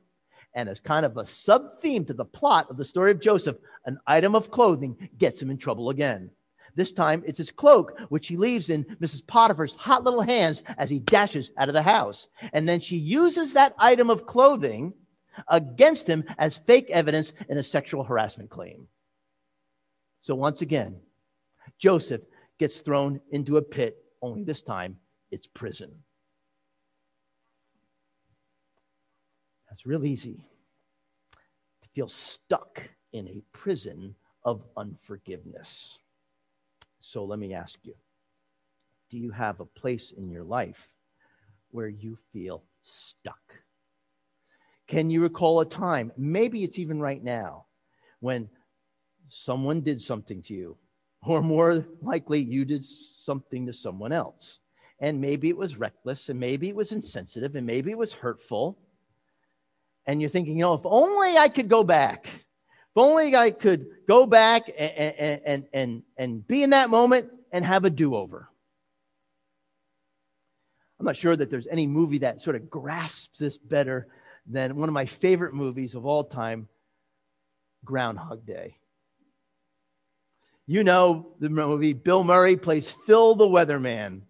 And 0.54 0.68
as 0.68 0.80
kind 0.80 1.06
of 1.06 1.18
a 1.18 1.26
sub 1.26 1.80
theme 1.82 2.04
to 2.06 2.14
the 2.14 2.26
plot 2.26 2.68
of 2.70 2.78
the 2.78 2.86
story 2.86 3.12
of 3.12 3.22
Joseph, 3.22 3.58
an 3.86 4.00
item 4.08 4.34
of 4.34 4.50
clothing 4.50 5.10
gets 5.18 5.42
him 5.42 5.52
in 5.52 5.58
trouble 5.58 5.92
again. 5.92 6.32
This 6.76 6.92
time 6.92 7.24
it's 7.26 7.38
his 7.38 7.52
cloak, 7.52 8.00
which 8.10 8.28
he 8.28 8.38
leaves 8.38 8.70
in 8.70 8.84
Mrs. 9.02 9.26
Potiphar's 9.26 9.76
hot 9.76 10.04
little 10.04 10.22
hands 10.22 10.64
as 10.78 10.90
he 10.90 11.00
dashes 11.00 11.52
out 11.58 11.70
of 11.70 11.74
the 11.74 11.82
house. 11.82 12.28
And 12.54 12.68
then 12.68 12.80
she 12.80 12.98
uses 12.98 13.54
that 13.54 13.76
item 13.78 14.10
of 14.10 14.26
clothing 14.26 14.94
against 15.48 16.08
him 16.08 16.24
as 16.38 16.58
fake 16.58 16.90
evidence 16.90 17.34
in 17.50 17.58
a 17.58 17.64
sexual 17.64 18.04
harassment 18.04 18.50
claim. 18.50 18.88
So 20.22 20.36
once 20.36 20.62
again, 20.62 20.98
Joseph 21.80 22.22
gets 22.60 22.80
thrown 22.80 23.22
into 23.32 23.58
a 23.58 23.62
pit, 23.62 23.98
only 24.22 24.44
this 24.44 24.62
time 24.62 24.98
it's 25.32 25.48
prison. 25.48 25.92
That's 29.70 29.86
real 29.86 30.06
easy 30.06 30.40
to 31.84 31.90
feel 31.90 32.08
stuck 32.08 32.82
in 33.14 33.28
a 33.28 33.42
prison 33.52 34.16
of 34.44 34.64
unforgiveness. 34.76 36.00
So 37.00 37.26
let 37.26 37.40
me 37.40 37.54
ask 37.54 37.78
you 37.84 37.94
do 39.10 39.18
you 39.18 39.32
have 39.32 39.60
a 39.60 39.66
place 39.66 40.12
in 40.12 40.30
your 40.30 40.44
life 40.44 40.90
where 41.72 41.88
you 41.88 42.18
feel 42.34 42.64
stuck? 42.84 43.40
Can 44.88 45.10
you 45.10 45.22
recall 45.22 45.60
a 45.60 45.66
time, 45.66 46.12
maybe 46.18 46.64
it's 46.64 46.80
even 46.80 47.00
right 47.00 47.24
now, 47.24 47.66
when 48.20 48.50
someone 49.30 49.82
did 49.82 50.02
something 50.02 50.42
to 50.44 50.54
you, 50.54 50.78
or 51.26 51.42
more 51.42 51.86
likely, 52.02 52.40
you 52.40 52.64
did 52.64 52.86
something 52.86 53.66
to 53.66 53.74
someone 53.74 54.12
else? 54.12 54.60
And 55.00 55.22
maybe 55.22 55.50
it 55.50 55.58
was 55.58 55.78
reckless, 55.78 56.30
and 56.30 56.40
maybe 56.40 56.70
it 56.70 56.76
was 56.76 56.92
insensitive, 56.92 57.56
and 57.56 57.68
maybe 57.68 57.92
it 57.92 57.98
was 57.98 58.14
hurtful. 58.14 58.80
And 60.06 60.22
you're 60.22 60.30
thinking, 60.30 60.58
you 60.58 60.64
know, 60.64 60.74
if 60.74 60.86
only 60.86 61.38
I 61.38 61.50
could 61.50 61.68
go 61.68 61.84
back 61.84 62.46
if 62.98 63.04
only 63.04 63.36
I 63.36 63.52
could 63.52 63.86
go 64.08 64.26
back 64.26 64.72
and, 64.76 65.42
and, 65.46 65.68
and, 65.72 66.04
and 66.18 66.48
be 66.48 66.64
in 66.64 66.72
that 66.72 66.90
moment 66.90 67.30
and 67.52 67.64
have 67.64 67.86
a 67.86 67.92
do 67.92 68.16
over. 68.16 68.50
I'm 71.00 71.06
not 71.06 71.16
sure 71.16 71.36
that 71.36 71.52
there's 71.52 71.68
any 71.68 71.86
movie 71.86 72.18
that 72.18 72.42
sort 72.42 72.56
of 72.56 72.72
grasps 72.72 73.38
this 73.38 73.56
better 73.56 74.08
than 74.48 74.78
one 74.78 74.90
of 74.90 74.94
my 74.94 75.06
favorite 75.06 75.54
movies 75.54 75.96
of 75.96 76.06
all 76.06 76.24
time, 76.24 76.68
Groundhog 77.84 78.46
Day. 78.46 78.78
You 80.66 80.84
know 80.84 81.28
the 81.40 81.50
movie. 81.50 81.94
Bill 81.94 82.24
Murray 82.24 82.58
plays 82.58 82.90
Phil 83.06 83.36
the 83.36 83.46
Weatherman. 83.46 84.22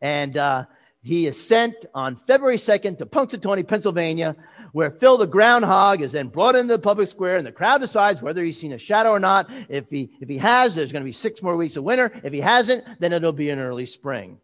And 0.00 0.36
uh, 0.36 0.64
he 1.02 1.28
is 1.28 1.40
sent 1.40 1.76
on 1.94 2.20
February 2.26 2.56
2nd 2.56 2.98
to 2.98 3.06
Punxsutawney, 3.06 3.66
Pennsylvania, 3.66 4.34
where 4.72 4.90
Phil 4.90 5.16
the 5.16 5.26
groundhog 5.26 6.02
is 6.02 6.10
then 6.10 6.26
brought 6.26 6.56
into 6.56 6.74
the 6.74 6.80
public 6.80 7.08
square, 7.08 7.36
and 7.36 7.46
the 7.46 7.52
crowd 7.52 7.80
decides 7.80 8.20
whether 8.20 8.42
he's 8.42 8.58
seen 8.58 8.72
a 8.72 8.78
shadow 8.78 9.10
or 9.10 9.20
not. 9.20 9.48
If 9.68 9.88
he 9.88 10.10
if 10.20 10.28
he 10.28 10.38
has, 10.38 10.74
there's 10.74 10.90
going 10.90 11.02
to 11.02 11.08
be 11.08 11.12
six 11.12 11.42
more 11.42 11.56
weeks 11.56 11.76
of 11.76 11.84
winter. 11.84 12.10
If 12.24 12.32
he 12.32 12.40
hasn't, 12.40 12.84
then 12.98 13.12
it'll 13.12 13.32
be 13.32 13.50
an 13.50 13.60
early 13.60 13.86
spring. 13.86 14.40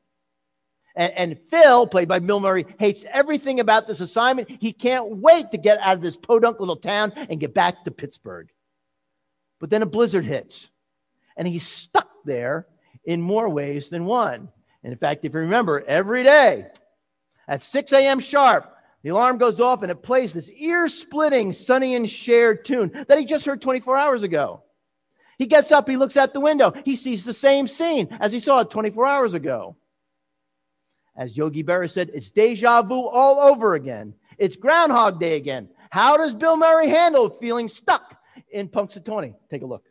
And, 0.95 1.13
and 1.13 1.39
Phil, 1.49 1.87
played 1.87 2.09
by 2.09 2.19
Bill 2.19 2.41
Murray, 2.41 2.67
hates 2.79 3.05
everything 3.11 3.61
about 3.61 3.87
this 3.87 4.01
assignment. 4.01 4.51
He 4.51 4.73
can't 4.73 5.17
wait 5.17 5.51
to 5.51 5.59
get 5.59 5.79
out 5.81 5.97
of 5.97 6.03
this 6.03 6.17
podunk 6.17 6.61
little 6.61 6.77
town 6.77 7.13
and 7.17 7.41
get 7.41 7.55
back 7.55 7.85
to 7.85 7.91
Pittsburgh. 7.91 8.51
But 9.59 9.71
then 9.71 9.83
a 9.83 9.87
blizzard 9.87 10.25
hits, 10.25 10.69
and 11.37 11.47
he's 11.47 11.67
stuck 11.67 12.11
there 12.25 12.67
in 13.05 13.21
more 13.21 13.49
ways 13.49 13.89
than 13.91 14.05
one. 14.05 14.49
And 14.83 14.93
in 14.93 14.99
fact, 14.99 15.25
if 15.25 15.35
you 15.35 15.41
remember, 15.41 15.83
every 15.87 16.25
day 16.25 16.67
at 17.47 17.63
6 17.63 17.93
a.m. 17.93 18.21
sharp, 18.21 18.77
the 19.03 19.11
alarm 19.11 19.39
goes 19.39 19.61
off 19.61 19.83
and 19.83 19.91
it 19.91 20.03
plays 20.03 20.33
this 20.33 20.51
ear 20.51 20.89
splitting 20.89 21.53
Sonny 21.53 21.95
and 21.95 22.09
Cher 22.09 22.55
tune 22.55 23.05
that 23.09 23.19
he 23.19 23.25
just 23.25 23.45
heard 23.45 23.61
24 23.61 23.97
hours 23.97 24.23
ago. 24.23 24.63
He 25.39 25.47
gets 25.47 25.73
up, 25.73 25.89
he 25.89 25.97
looks 25.97 26.17
out 26.17 26.33
the 26.33 26.41
window, 26.41 26.73
he 26.85 26.95
sees 26.95 27.25
the 27.25 27.35
same 27.35 27.67
scene 27.67 28.09
as 28.21 28.31
he 28.31 28.39
saw 28.39 28.61
it 28.61 28.71
24 28.71 29.07
hours 29.07 29.35
ago. 29.35 29.77
As 31.17 31.37
Yogi 31.37 31.63
Berra 31.63 31.91
said, 31.91 32.11
it's 32.15 32.31
deja 32.31 32.83
vu 32.83 33.07
all 33.07 33.41
over 33.41 33.75
again. 33.75 34.15
It's 34.39 34.57
Groundhog 34.57 35.21
Day 35.21 35.37
again. 35.37 35.69
How 35.91 36.17
does 36.17 36.35
Bill 36.35 36.57
Murray 36.57 36.89
handle 36.89 37.29
feeling 37.29 37.69
stuck 37.69 38.17
in 38.51 38.69
Punxsutawney? 38.69 39.35
Take 39.51 39.63
a 39.63 39.67
look. 39.67 39.85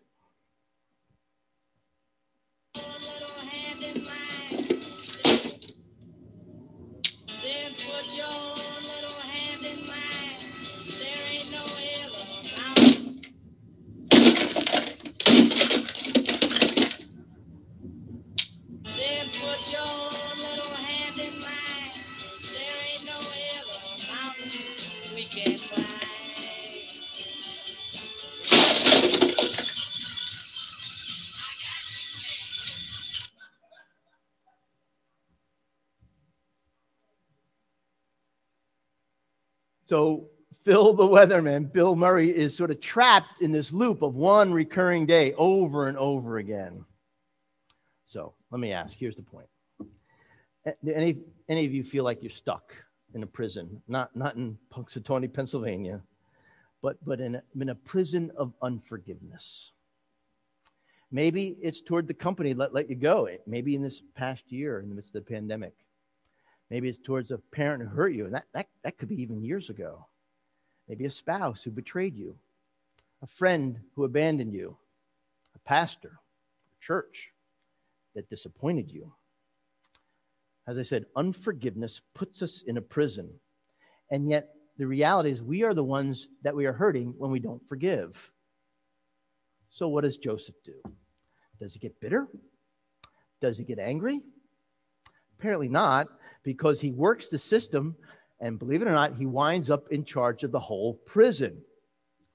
So, 39.91 40.29
Phil 40.63 40.93
the 40.93 41.03
Weatherman, 41.03 41.69
Bill 41.73 41.97
Murray, 41.97 42.29
is 42.29 42.55
sort 42.55 42.71
of 42.71 42.79
trapped 42.79 43.41
in 43.41 43.51
this 43.51 43.73
loop 43.73 44.01
of 44.03 44.15
one 44.15 44.53
recurring 44.53 45.05
day 45.05 45.33
over 45.33 45.87
and 45.87 45.97
over 45.97 46.37
again. 46.37 46.85
So, 48.05 48.33
let 48.51 48.61
me 48.61 48.71
ask 48.71 48.95
here's 48.95 49.17
the 49.17 49.21
point. 49.21 49.47
Any, 50.87 51.17
any 51.49 51.65
of 51.65 51.73
you 51.73 51.83
feel 51.83 52.05
like 52.05 52.23
you're 52.23 52.29
stuck 52.29 52.71
in 53.13 53.23
a 53.23 53.27
prison? 53.27 53.81
Not, 53.89 54.15
not 54.15 54.37
in 54.37 54.57
Punxsutawney, 54.73 55.33
Pennsylvania, 55.33 56.01
but, 56.81 56.95
but 57.05 57.19
in, 57.19 57.35
a, 57.35 57.43
in 57.59 57.67
a 57.67 57.75
prison 57.75 58.31
of 58.37 58.53
unforgiveness. 58.61 59.73
Maybe 61.11 61.57
it's 61.61 61.81
toward 61.81 62.07
the 62.07 62.13
company 62.13 62.53
let, 62.53 62.73
let 62.73 62.89
you 62.89 62.95
go. 62.95 63.27
Maybe 63.45 63.75
in 63.75 63.81
this 63.81 64.01
past 64.15 64.53
year, 64.53 64.79
in 64.79 64.87
the 64.87 64.95
midst 64.95 65.13
of 65.17 65.25
the 65.25 65.33
pandemic. 65.33 65.73
Maybe 66.71 66.87
it's 66.87 66.97
towards 66.97 67.31
a 67.31 67.37
parent 67.37 67.83
who 67.83 67.89
hurt 67.89 68.13
you, 68.13 68.23
and 68.23 68.33
that, 68.33 68.45
that, 68.53 68.67
that 68.85 68.97
could 68.97 69.09
be 69.09 69.21
even 69.21 69.43
years 69.43 69.69
ago. 69.69 70.05
Maybe 70.87 71.03
a 71.03 71.11
spouse 71.11 71.61
who 71.61 71.69
betrayed 71.69 72.15
you, 72.15 72.37
a 73.21 73.27
friend 73.27 73.77
who 73.93 74.05
abandoned 74.05 74.53
you, 74.53 74.77
a 75.53 75.59
pastor, 75.67 76.13
a 76.13 76.85
church 76.85 77.33
that 78.15 78.29
disappointed 78.29 78.89
you. 78.89 79.11
As 80.65 80.77
I 80.77 80.83
said, 80.83 81.07
unforgiveness 81.17 81.99
puts 82.13 82.41
us 82.41 82.63
in 82.65 82.77
a 82.77 82.81
prison. 82.81 83.29
And 84.09 84.29
yet, 84.29 84.55
the 84.77 84.87
reality 84.87 85.29
is, 85.29 85.41
we 85.41 85.63
are 85.63 85.73
the 85.73 85.83
ones 85.83 86.29
that 86.41 86.55
we 86.55 86.65
are 86.65 86.73
hurting 86.73 87.15
when 87.17 87.31
we 87.31 87.41
don't 87.41 87.67
forgive. 87.67 88.31
So, 89.71 89.89
what 89.89 90.05
does 90.05 90.15
Joseph 90.15 90.55
do? 90.63 90.81
Does 91.59 91.73
he 91.73 91.79
get 91.79 91.99
bitter? 91.99 92.29
Does 93.41 93.57
he 93.57 93.65
get 93.65 93.77
angry? 93.77 94.21
Apparently 95.37 95.67
not, 95.67 96.07
because 96.43 96.81
he 96.81 96.91
works 96.91 97.29
the 97.29 97.39
system, 97.39 97.95
and 98.39 98.59
believe 98.59 98.81
it 98.81 98.87
or 98.87 98.91
not, 98.91 99.15
he 99.15 99.25
winds 99.25 99.69
up 99.69 99.91
in 99.91 100.03
charge 100.03 100.43
of 100.43 100.51
the 100.51 100.59
whole 100.59 100.95
prison. 101.05 101.61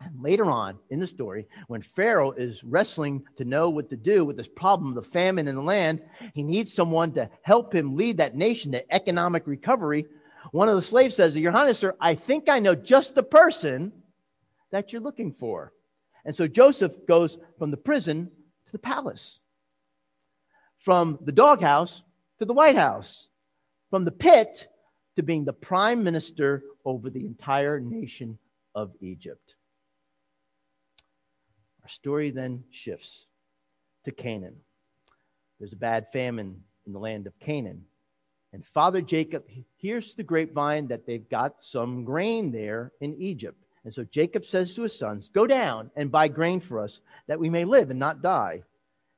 And 0.00 0.20
later 0.20 0.44
on 0.44 0.78
in 0.90 1.00
the 1.00 1.06
story, 1.06 1.48
when 1.68 1.82
Pharaoh 1.82 2.32
is 2.32 2.62
wrestling 2.62 3.24
to 3.36 3.44
know 3.44 3.70
what 3.70 3.88
to 3.90 3.96
do 3.96 4.24
with 4.24 4.36
this 4.36 4.48
problem, 4.48 4.96
of 4.96 5.02
the 5.02 5.10
famine 5.10 5.48
in 5.48 5.54
the 5.54 5.62
land, 5.62 6.02
he 6.34 6.42
needs 6.42 6.72
someone 6.72 7.12
to 7.12 7.30
help 7.42 7.74
him 7.74 7.96
lead 7.96 8.18
that 8.18 8.36
nation 8.36 8.72
to 8.72 8.94
economic 8.94 9.46
recovery. 9.46 10.06
One 10.52 10.68
of 10.68 10.76
the 10.76 10.82
slaves 10.82 11.16
says, 11.16 11.34
Your 11.34 11.52
Highness, 11.52 11.78
sir, 11.78 11.96
I 12.00 12.14
think 12.14 12.48
I 12.48 12.58
know 12.58 12.74
just 12.74 13.14
the 13.14 13.22
person 13.22 13.92
that 14.70 14.92
you're 14.92 15.00
looking 15.00 15.32
for. 15.32 15.72
And 16.24 16.34
so 16.34 16.46
Joseph 16.46 17.06
goes 17.06 17.38
from 17.58 17.70
the 17.70 17.76
prison 17.76 18.30
to 18.66 18.72
the 18.72 18.78
palace, 18.78 19.38
from 20.78 21.18
the 21.22 21.32
doghouse 21.32 22.02
to 22.38 22.44
the 22.44 22.52
White 22.52 22.76
House, 22.76 23.28
from 23.96 24.04
the 24.04 24.12
pit 24.12 24.68
to 25.16 25.22
being 25.22 25.46
the 25.46 25.54
prime 25.54 26.04
minister 26.04 26.62
over 26.84 27.08
the 27.08 27.24
entire 27.24 27.80
nation 27.80 28.36
of 28.74 28.92
Egypt. 29.00 29.54
Our 31.82 31.88
story 31.88 32.30
then 32.30 32.62
shifts 32.70 33.26
to 34.04 34.12
Canaan. 34.12 34.56
There's 35.58 35.72
a 35.72 35.76
bad 35.76 36.12
famine 36.12 36.62
in 36.86 36.92
the 36.92 36.98
land 36.98 37.26
of 37.26 37.40
Canaan. 37.40 37.86
And 38.52 38.66
Father 38.66 39.00
Jacob 39.00 39.44
hears 39.78 40.12
the 40.12 40.22
grapevine 40.22 40.88
that 40.88 41.06
they've 41.06 41.30
got 41.30 41.62
some 41.62 42.04
grain 42.04 42.52
there 42.52 42.92
in 43.00 43.14
Egypt. 43.14 43.64
And 43.84 43.94
so 43.94 44.04
Jacob 44.04 44.44
says 44.44 44.74
to 44.74 44.82
his 44.82 44.98
sons, 44.98 45.30
Go 45.32 45.46
down 45.46 45.90
and 45.96 46.12
buy 46.12 46.28
grain 46.28 46.60
for 46.60 46.80
us 46.80 47.00
that 47.28 47.40
we 47.40 47.48
may 47.48 47.64
live 47.64 47.88
and 47.88 47.98
not 47.98 48.20
die. 48.20 48.62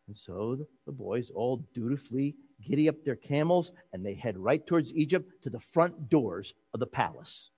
And 0.07 0.17
so 0.17 0.57
the, 0.87 0.93
boys 0.93 1.31
all 1.31 1.65
dutifully 1.75 2.37
giddy 2.67 2.89
up 2.89 3.05
their 3.05 3.17
camels 3.17 3.73
and 3.93 4.05
they 4.05 4.15
head 4.15 4.37
right 4.39 4.67
towards 4.67 4.93
Egypt 4.95 5.43
to 5.43 5.51
the 5.51 5.61
front 5.61 6.09
doors 6.09 6.55
of 6.75 6.81
the 6.81 6.87
palace. 6.87 7.51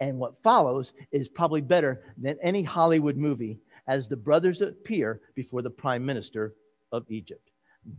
And 0.00 0.18
what 0.18 0.42
follows 0.42 0.92
is 1.12 1.28
probably 1.28 1.60
better 1.60 2.02
than 2.16 2.38
any 2.40 2.62
Hollywood 2.62 3.16
movie 3.16 3.60
as 3.86 4.08
the 4.08 4.16
brothers 4.16 4.62
appear 4.62 5.20
before 5.34 5.62
the 5.62 5.70
prime 5.70 6.04
minister 6.04 6.54
of 6.92 7.04
Egypt. 7.10 7.50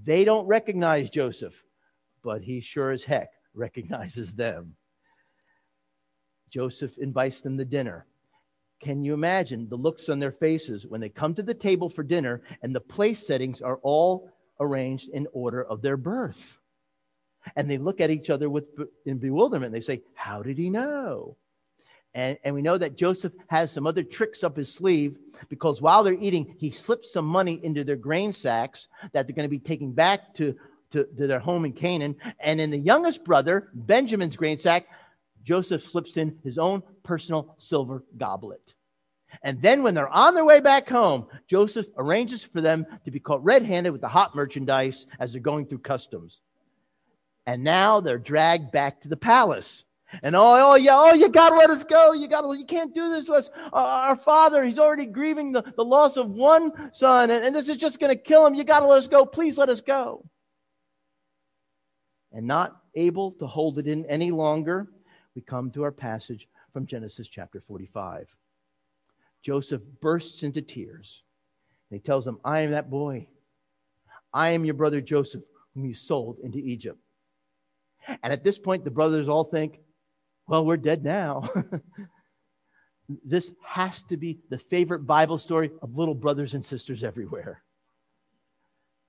They 0.03 0.25
don't 0.25 0.47
recognize 0.47 1.09
Joseph, 1.09 1.53
but 2.23 2.41
he 2.41 2.59
sure 2.59 2.91
as 2.91 3.03
heck 3.03 3.29
recognizes 3.53 4.33
them. 4.33 4.75
Joseph 6.49 6.97
invites 6.97 7.41
them 7.41 7.57
to 7.57 7.65
dinner. 7.65 8.05
Can 8.81 9.03
you 9.03 9.13
imagine 9.13 9.67
the 9.67 9.75
looks 9.75 10.07
on 10.07 10.19
their 10.19 10.31
faces 10.31 10.85
when 10.85 11.01
they 11.01 11.09
come 11.09 11.33
to 11.35 11.43
the 11.43 11.53
table 11.53 11.89
for 11.89 12.03
dinner 12.03 12.41
and 12.61 12.73
the 12.73 12.79
place 12.79 13.25
settings 13.25 13.61
are 13.61 13.79
all 13.81 14.31
arranged 14.59 15.09
in 15.09 15.27
order 15.33 15.63
of 15.63 15.81
their 15.81 15.97
birth? 15.97 16.57
And 17.55 17.69
they 17.69 17.77
look 17.77 18.01
at 18.01 18.09
each 18.09 18.29
other 18.29 18.49
with 18.49 18.65
in 19.05 19.19
bewilderment. 19.19 19.71
They 19.71 19.81
say, 19.81 20.01
How 20.13 20.43
did 20.43 20.57
he 20.57 20.69
know? 20.69 21.37
And, 22.13 22.37
and 22.43 22.55
we 22.55 22.63
know 22.63 22.77
that 22.77 22.97
Joseph 22.97 23.33
has 23.47 23.71
some 23.71 23.85
other 23.85 24.01
tricks 24.01 24.43
up 24.43 24.57
his 24.57 24.73
sleeve 24.73 25.17
because 25.49 25.81
while 25.81 26.03
they're 26.03 26.13
eating, 26.13 26.55
he 26.57 26.71
slips 26.71 27.13
some 27.13 27.25
money 27.25 27.59
into 27.63 27.83
their 27.83 27.95
grain 27.95 28.33
sacks 28.33 28.87
that 29.13 29.27
they're 29.27 29.35
going 29.35 29.47
to 29.47 29.49
be 29.49 29.59
taking 29.59 29.91
back 29.91 30.33
to, 30.35 30.55
to, 30.91 31.03
to 31.03 31.27
their 31.27 31.39
home 31.39 31.63
in 31.63 31.73
Canaan. 31.73 32.15
And 32.39 32.59
in 32.59 32.71
the 32.71 32.79
youngest 32.79 33.23
brother, 33.23 33.69
Benjamin's 33.73 34.35
grain 34.35 34.57
sack, 34.57 34.87
Joseph 35.43 35.85
slips 35.85 36.17
in 36.17 36.39
his 36.43 36.57
own 36.57 36.81
personal 37.03 37.55
silver 37.59 38.03
goblet. 38.17 38.73
And 39.43 39.61
then 39.61 39.83
when 39.83 39.93
they're 39.93 40.07
on 40.09 40.33
their 40.33 40.45
way 40.45 40.59
back 40.59 40.89
home, 40.89 41.27
Joseph 41.47 41.87
arranges 41.97 42.43
for 42.43 42.61
them 42.61 42.85
to 43.05 43.11
be 43.11 43.19
caught 43.19 43.43
red 43.43 43.63
handed 43.63 43.91
with 43.91 44.01
the 44.01 44.07
hot 44.07 44.35
merchandise 44.35 45.05
as 45.19 45.31
they're 45.31 45.41
going 45.41 45.65
through 45.65 45.79
customs. 45.79 46.41
And 47.45 47.63
now 47.63 47.99
they're 48.01 48.17
dragged 48.17 48.71
back 48.71 49.01
to 49.01 49.07
the 49.07 49.17
palace. 49.17 49.83
And 50.23 50.35
oh, 50.35 50.71
oh 50.71 50.75
yeah, 50.75 50.95
oh, 50.95 51.13
you 51.13 51.29
gotta 51.29 51.55
let 51.55 51.69
us 51.69 51.83
go. 51.83 52.13
You 52.13 52.27
gotta, 52.27 52.57
you 52.57 52.65
can't 52.65 52.95
do 52.95 53.09
this 53.09 53.25
to 53.25 53.33
us. 53.33 53.49
Uh, 53.73 53.75
our 53.75 54.15
father, 54.15 54.63
he's 54.63 54.79
already 54.79 55.05
grieving 55.05 55.51
the, 55.51 55.63
the 55.75 55.83
loss 55.83 56.15
of 56.15 56.29
one 56.29 56.91
son, 56.93 57.29
and, 57.29 57.45
and 57.45 57.55
this 57.55 57.67
is 57.67 57.77
just 57.77 57.99
gonna 57.99 58.15
kill 58.15 58.45
him. 58.45 58.55
You 58.55 58.63
gotta 58.63 58.85
let 58.85 58.99
us 58.99 59.07
go. 59.07 59.25
Please 59.25 59.57
let 59.57 59.69
us 59.69 59.81
go. 59.81 60.23
And 62.31 62.47
not 62.47 62.81
able 62.95 63.31
to 63.33 63.47
hold 63.47 63.79
it 63.79 63.87
in 63.87 64.05
any 64.05 64.31
longer, 64.31 64.87
we 65.35 65.41
come 65.41 65.71
to 65.71 65.83
our 65.83 65.91
passage 65.91 66.47
from 66.71 66.85
Genesis 66.85 67.27
chapter 67.27 67.61
45. 67.67 68.27
Joseph 69.47 69.81
bursts 70.01 70.43
into 70.43 70.61
tears. 70.61 71.23
And 71.89 71.97
he 71.97 72.05
tells 72.05 72.25
them, 72.25 72.37
I 72.43 72.63
am 72.63 72.71
that 72.71 72.89
boy. 72.89 73.29
I 74.33 74.49
am 74.49 74.65
your 74.65 74.73
brother 74.73 74.99
Joseph, 74.99 75.41
whom 75.73 75.85
you 75.85 75.93
sold 75.93 76.39
into 76.43 76.57
Egypt. 76.57 76.99
And 78.23 78.33
at 78.33 78.43
this 78.43 78.57
point, 78.57 78.83
the 78.83 78.91
brothers 78.91 79.29
all 79.29 79.45
think, 79.45 79.79
well, 80.49 80.65
we're 80.65 80.75
dead 80.75 81.01
now. 81.01 81.49
this 83.23 83.49
has 83.65 84.01
to 84.09 84.17
be 84.17 84.37
the 84.49 84.59
favorite 84.59 85.07
Bible 85.07 85.37
story 85.37 85.71
of 85.81 85.97
little 85.97 86.13
brothers 86.13 86.53
and 86.53 86.65
sisters 86.65 87.01
everywhere. 87.01 87.63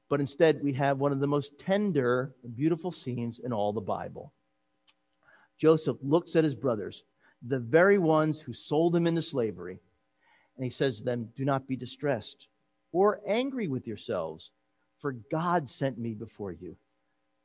But 0.08 0.20
instead, 0.20 0.62
we 0.62 0.72
have 0.74 0.98
one 0.98 1.10
of 1.10 1.18
the 1.18 1.26
most 1.26 1.58
tender, 1.58 2.36
beautiful 2.54 2.92
scenes 2.92 3.40
in 3.40 3.52
all 3.52 3.72
the 3.72 3.80
Bible. 3.80 4.32
Joseph 5.58 5.96
looks 6.00 6.36
at 6.36 6.44
his 6.44 6.54
brothers, 6.54 7.02
the 7.44 7.58
very 7.58 7.98
ones 7.98 8.40
who 8.40 8.52
sold 8.52 8.94
him 8.94 9.08
into 9.08 9.20
slavery, 9.20 9.80
and 10.58 10.64
he 10.64 10.70
says 10.70 10.98
to 10.98 11.04
them, 11.04 11.30
Do 11.36 11.44
not 11.44 11.68
be 11.68 11.76
distressed 11.76 12.48
or 12.92 13.20
angry 13.26 13.68
with 13.68 13.86
yourselves, 13.86 14.50
for 14.98 15.12
God 15.30 15.68
sent 15.68 15.98
me 15.98 16.14
before 16.14 16.52
you 16.52 16.76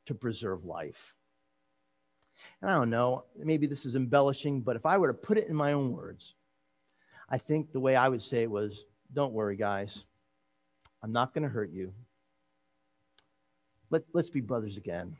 to 0.06 0.14
preserve 0.14 0.64
life. 0.64 1.14
And 2.60 2.70
I 2.70 2.74
don't 2.74 2.90
know, 2.90 3.24
maybe 3.36 3.66
this 3.66 3.86
is 3.86 3.94
embellishing, 3.94 4.60
but 4.60 4.76
if 4.76 4.84
I 4.84 4.98
were 4.98 5.08
to 5.08 5.14
put 5.14 5.38
it 5.38 5.48
in 5.48 5.54
my 5.54 5.72
own 5.72 5.92
words, 5.92 6.34
I 7.30 7.38
think 7.38 7.72
the 7.72 7.80
way 7.80 7.94
I 7.94 8.08
would 8.08 8.22
say 8.22 8.42
it 8.42 8.50
was 8.50 8.84
don't 9.12 9.32
worry, 9.32 9.56
guys. 9.56 10.04
I'm 11.02 11.12
not 11.12 11.32
going 11.32 11.44
to 11.44 11.48
hurt 11.48 11.70
you. 11.70 11.92
Let, 13.90 14.02
let's 14.12 14.30
be 14.30 14.40
brothers 14.40 14.76
again. 14.76 15.16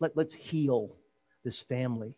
Let, 0.00 0.16
let's 0.16 0.34
heal 0.34 0.90
this 1.44 1.60
family. 1.60 2.14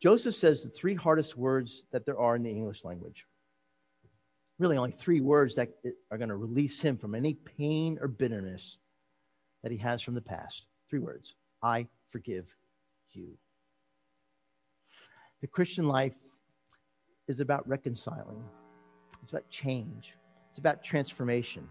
Joseph 0.00 0.36
says 0.36 0.62
the 0.62 0.70
three 0.70 0.94
hardest 0.94 1.36
words 1.36 1.84
that 1.90 2.06
there 2.06 2.18
are 2.18 2.36
in 2.36 2.42
the 2.42 2.50
English 2.50 2.84
language. 2.84 3.26
Really, 4.58 4.76
only 4.76 4.92
three 4.92 5.20
words 5.20 5.54
that 5.56 5.70
are 6.10 6.18
going 6.18 6.28
to 6.28 6.36
release 6.36 6.80
him 6.80 6.96
from 6.96 7.14
any 7.14 7.34
pain 7.34 7.98
or 8.00 8.08
bitterness 8.08 8.78
that 9.62 9.72
he 9.72 9.78
has 9.78 10.02
from 10.02 10.14
the 10.14 10.20
past. 10.20 10.62
Three 10.90 10.98
words 11.00 11.34
I 11.62 11.86
forgive 12.10 12.46
you. 13.12 13.36
The 15.40 15.46
Christian 15.46 15.86
life 15.86 16.14
is 17.28 17.40
about 17.40 17.68
reconciling, 17.68 18.42
it's 19.22 19.30
about 19.30 19.48
change, 19.50 20.14
it's 20.50 20.58
about 20.58 20.82
transformation. 20.82 21.68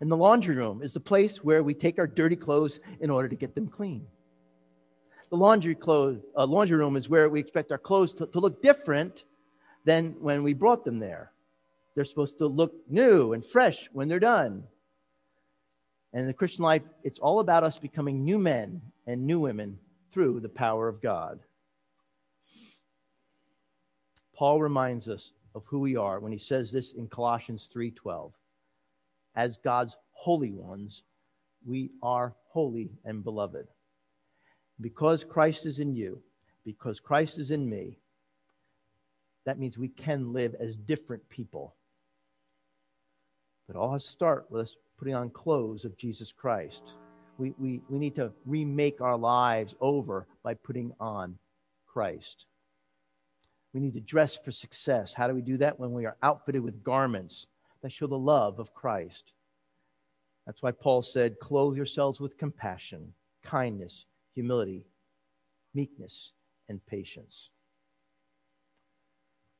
And 0.00 0.10
the 0.10 0.16
laundry 0.16 0.54
room 0.54 0.82
is 0.82 0.92
the 0.92 1.00
place 1.00 1.42
where 1.42 1.62
we 1.62 1.72
take 1.72 1.98
our 1.98 2.06
dirty 2.06 2.36
clothes 2.36 2.80
in 3.00 3.08
order 3.08 3.28
to 3.28 3.36
get 3.36 3.54
them 3.54 3.68
clean. 3.68 4.06
The 5.30 5.36
laundry, 5.36 5.74
clothes, 5.74 6.20
uh, 6.36 6.46
laundry 6.46 6.76
room 6.76 6.96
is 6.96 7.08
where 7.08 7.28
we 7.28 7.40
expect 7.40 7.72
our 7.72 7.78
clothes 7.78 8.12
to, 8.14 8.26
to 8.26 8.38
look 8.38 8.62
different 8.62 9.24
than 9.84 10.16
when 10.20 10.42
we 10.42 10.52
brought 10.52 10.84
them 10.84 10.98
there. 10.98 11.32
They're 11.94 12.04
supposed 12.04 12.38
to 12.38 12.46
look 12.46 12.74
new 12.88 13.32
and 13.32 13.44
fresh 13.44 13.88
when 13.92 14.08
they're 14.08 14.20
done. 14.20 14.64
And 16.12 16.22
in 16.22 16.26
the 16.28 16.34
Christian 16.34 16.62
life, 16.62 16.82
it's 17.02 17.18
all 17.18 17.40
about 17.40 17.64
us 17.64 17.78
becoming 17.78 18.24
new 18.24 18.38
men 18.38 18.80
and 19.06 19.26
new 19.26 19.40
women 19.40 19.78
through 20.12 20.40
the 20.40 20.48
power 20.48 20.88
of 20.88 21.02
God. 21.02 21.40
Paul 24.34 24.60
reminds 24.60 25.08
us 25.08 25.32
of 25.54 25.64
who 25.64 25.80
we 25.80 25.96
are 25.96 26.20
when 26.20 26.32
he 26.32 26.38
says 26.38 26.70
this 26.70 26.92
in 26.92 27.08
Colossians 27.08 27.68
3:12. 27.72 28.32
As 29.34 29.56
God's 29.58 29.96
holy 30.12 30.52
ones, 30.52 31.02
we 31.64 31.90
are 32.02 32.34
holy 32.48 32.90
and 33.04 33.24
beloved. 33.24 33.66
Because 34.80 35.24
Christ 35.24 35.66
is 35.66 35.78
in 35.78 35.94
you, 35.94 36.22
because 36.64 37.00
Christ 37.00 37.38
is 37.38 37.50
in 37.50 37.68
me, 37.68 37.98
that 39.44 39.58
means 39.58 39.78
we 39.78 39.88
can 39.88 40.32
live 40.32 40.54
as 40.58 40.76
different 40.76 41.26
people. 41.28 41.74
But 43.66 43.76
all 43.76 43.92
has 43.92 44.04
start 44.04 44.46
with 44.50 44.62
us 44.62 44.76
putting 44.98 45.14
on 45.14 45.30
clothes 45.30 45.84
of 45.84 45.96
Jesus 45.96 46.32
Christ. 46.32 46.94
We, 47.38 47.54
we, 47.58 47.80
we 47.88 47.98
need 47.98 48.16
to 48.16 48.32
remake 48.44 49.00
our 49.00 49.16
lives 49.16 49.74
over 49.80 50.26
by 50.42 50.54
putting 50.54 50.92
on 50.98 51.38
Christ. 51.86 52.46
We 53.72 53.80
need 53.80 53.94
to 53.94 54.00
dress 54.00 54.36
for 54.36 54.52
success. 54.52 55.12
How 55.14 55.28
do 55.28 55.34
we 55.34 55.42
do 55.42 55.58
that? 55.58 55.78
When 55.78 55.92
we 55.92 56.06
are 56.06 56.16
outfitted 56.22 56.62
with 56.62 56.82
garments 56.82 57.46
that 57.82 57.92
show 57.92 58.06
the 58.06 58.18
love 58.18 58.58
of 58.58 58.74
Christ. 58.74 59.32
That's 60.46 60.62
why 60.62 60.70
Paul 60.70 61.02
said, 61.02 61.38
Clothe 61.40 61.76
yourselves 61.76 62.20
with 62.20 62.38
compassion, 62.38 63.12
kindness, 63.42 64.06
humility, 64.36 64.84
meekness, 65.74 66.32
and 66.68 66.84
patience. 66.86 67.48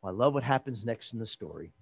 Well, 0.02 0.12
I 0.12 0.16
love 0.16 0.34
what 0.34 0.44
happens 0.44 0.84
next 0.84 1.14
in 1.14 1.18
the 1.18 1.26
story. 1.26 1.72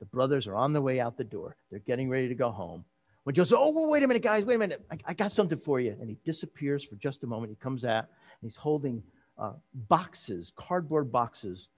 The 0.00 0.06
brothers 0.06 0.48
are 0.48 0.56
on 0.56 0.72
their 0.72 0.82
way 0.82 0.98
out 0.98 1.16
the 1.16 1.24
door. 1.24 1.56
They're 1.70 1.78
getting 1.78 2.10
ready 2.10 2.26
to 2.28 2.34
go 2.34 2.50
home. 2.50 2.84
When 3.22 3.34
Joseph, 3.34 3.50
says, 3.50 3.58
oh, 3.60 3.88
wait 3.88 4.02
a 4.02 4.08
minute, 4.08 4.24
guys, 4.24 4.44
wait 4.44 4.56
a 4.56 4.58
minute. 4.58 4.84
I, 4.90 4.98
I 5.06 5.14
got 5.14 5.30
something 5.30 5.58
for 5.58 5.78
you. 5.78 5.96
And 6.00 6.10
he 6.10 6.16
disappears 6.24 6.82
for 6.84 6.96
just 6.96 7.22
a 7.22 7.28
moment. 7.28 7.50
He 7.50 7.56
comes 7.62 7.84
out 7.84 8.06
and 8.40 8.50
he's 8.50 8.56
holding 8.56 9.02
uh, 9.38 9.52
boxes, 9.88 10.52
cardboard 10.56 11.12
boxes 11.12 11.68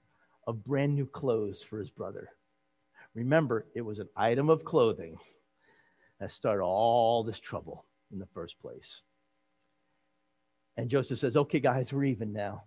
of 0.47 0.65
brand 0.65 0.95
new 0.95 1.05
clothes 1.05 1.63
for 1.63 1.79
his 1.79 1.91
brother. 1.91 2.31
Remember, 3.15 3.67
it 3.75 3.83
was 3.83 3.99
an 3.99 4.09
item 4.17 4.49
of 4.49 4.65
clothing 4.65 5.19
that 6.21 6.31
started 6.31 6.63
all 6.63 7.23
this 7.23 7.39
trouble 7.39 7.85
in 8.13 8.19
the 8.19 8.29
first 8.33 8.59
place. 8.61 9.03
And 10.77 10.89
Joseph 10.89 11.19
says, 11.19 11.37
Okay, 11.37 11.61
guys, 11.61 11.93
we're 11.93 12.05
even 12.05 12.33
now. 12.33 12.65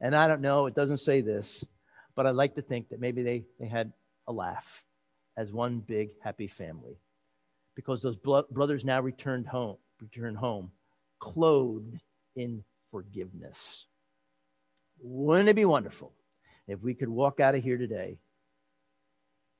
And 0.00 0.14
I 0.14 0.28
don't 0.28 0.42
know, 0.42 0.66
it 0.66 0.74
doesn't 0.74 0.98
say 0.98 1.20
this, 1.20 1.64
but 2.14 2.26
I'd 2.26 2.34
like 2.34 2.54
to 2.56 2.62
think 2.62 2.90
that 2.90 3.00
maybe 3.00 3.22
they, 3.22 3.44
they 3.58 3.66
had 3.66 3.92
a 4.26 4.32
laugh 4.32 4.84
as 5.36 5.52
one 5.52 5.78
big 5.80 6.10
happy 6.22 6.46
family 6.46 6.98
because 7.74 8.02
those 8.02 8.16
brothers 8.16 8.84
now 8.84 9.00
returned 9.00 9.46
home, 9.46 9.76
returned 10.00 10.36
home 10.36 10.70
clothed 11.18 11.98
in 12.36 12.62
forgiveness. 12.90 13.86
Wouldn't 15.02 15.48
it 15.48 15.56
be 15.56 15.64
wonderful 15.64 16.12
if 16.68 16.80
we 16.82 16.94
could 16.94 17.08
walk 17.08 17.40
out 17.40 17.54
of 17.54 17.62
here 17.62 17.78
today 17.78 18.18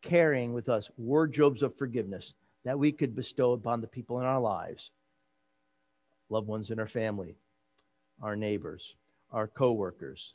carrying 0.02 0.52
with 0.52 0.68
us 0.68 0.90
wardrobes 0.98 1.62
of 1.62 1.76
forgiveness 1.76 2.34
that 2.64 2.78
we 2.78 2.92
could 2.92 3.16
bestow 3.16 3.52
upon 3.52 3.80
the 3.80 3.86
people 3.86 4.20
in 4.20 4.26
our 4.26 4.40
lives, 4.40 4.90
loved 6.30 6.46
ones 6.46 6.70
in 6.70 6.78
our 6.78 6.88
family, 6.88 7.36
our 8.22 8.36
neighbors, 8.36 8.94
our 9.30 9.48
coworkers, 9.48 10.34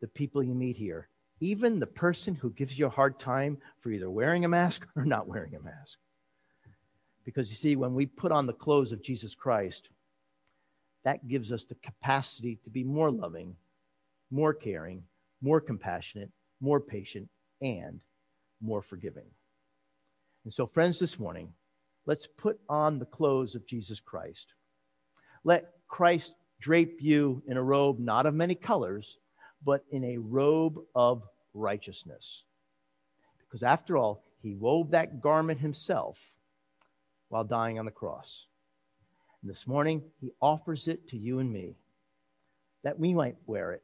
the 0.00 0.08
people 0.08 0.42
you 0.42 0.54
meet 0.54 0.76
here, 0.76 1.08
even 1.40 1.80
the 1.80 1.86
person 1.86 2.34
who 2.34 2.50
gives 2.50 2.78
you 2.78 2.86
a 2.86 2.90
hard 2.90 3.18
time 3.18 3.58
for 3.80 3.90
either 3.90 4.10
wearing 4.10 4.44
a 4.44 4.48
mask 4.48 4.86
or 4.96 5.04
not 5.04 5.26
wearing 5.26 5.54
a 5.54 5.60
mask. 5.60 5.98
Because 7.24 7.50
you 7.50 7.56
see, 7.56 7.76
when 7.76 7.94
we 7.94 8.06
put 8.06 8.32
on 8.32 8.46
the 8.46 8.52
clothes 8.52 8.92
of 8.92 9.02
Jesus 9.02 9.34
Christ, 9.34 9.88
that 11.04 11.26
gives 11.28 11.52
us 11.52 11.64
the 11.64 11.76
capacity 11.76 12.58
to 12.64 12.70
be 12.70 12.84
more 12.84 13.10
loving, 13.10 13.56
more 14.30 14.52
caring, 14.52 15.02
more 15.40 15.60
compassionate, 15.60 16.30
more 16.60 16.80
patient, 16.80 17.28
and 17.62 18.00
more 18.60 18.82
forgiving. 18.82 19.24
And 20.44 20.52
so, 20.52 20.66
friends, 20.66 20.98
this 20.98 21.18
morning, 21.18 21.52
let's 22.06 22.26
put 22.26 22.58
on 22.68 22.98
the 22.98 23.06
clothes 23.06 23.54
of 23.54 23.66
Jesus 23.66 24.00
Christ. 24.00 24.54
Let 25.44 25.72
Christ 25.88 26.34
drape 26.60 27.00
you 27.00 27.42
in 27.46 27.56
a 27.56 27.62
robe 27.62 27.98
not 27.98 28.26
of 28.26 28.34
many 28.34 28.54
colors, 28.54 29.18
but 29.64 29.84
in 29.90 30.04
a 30.04 30.18
robe 30.18 30.78
of 30.94 31.22
righteousness. 31.54 32.44
Because 33.38 33.62
after 33.62 33.96
all, 33.96 34.24
he 34.42 34.54
wove 34.54 34.90
that 34.90 35.20
garment 35.20 35.60
himself 35.60 36.18
while 37.28 37.44
dying 37.44 37.78
on 37.78 37.84
the 37.84 37.90
cross. 37.90 38.46
And 39.42 39.50
this 39.50 39.66
morning, 39.66 40.02
he 40.20 40.32
offers 40.40 40.88
it 40.88 41.08
to 41.08 41.16
you 41.16 41.38
and 41.38 41.50
me 41.50 41.76
that 42.82 42.98
we 42.98 43.14
might 43.14 43.36
wear 43.46 43.72
it 43.72 43.82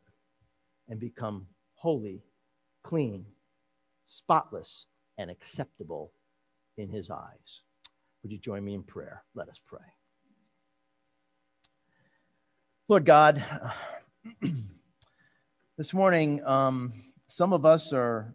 and 0.89 1.01
become 1.01 1.47
holy, 1.75 2.23
clean, 2.83 3.25
spotless, 4.07 4.87
and 5.19 5.31
acceptable 5.31 6.13
in 6.77 6.89
his 6.89 7.11
eyes. 7.11 7.63
Would 8.23 8.33
you 8.33 8.39
join 8.39 8.65
me 8.65 8.75
in 8.75 8.83
prayer? 8.83 9.25
Let 9.35 9.49
us 9.49 9.61
pray. 9.67 9.96
Lord 12.89 13.05
God, 13.05 13.45
this 15.77 15.93
morning, 15.93 16.41
um, 16.47 16.93
some 17.27 17.53
of 17.53 17.67
us 17.67 17.93
are, 17.93 18.33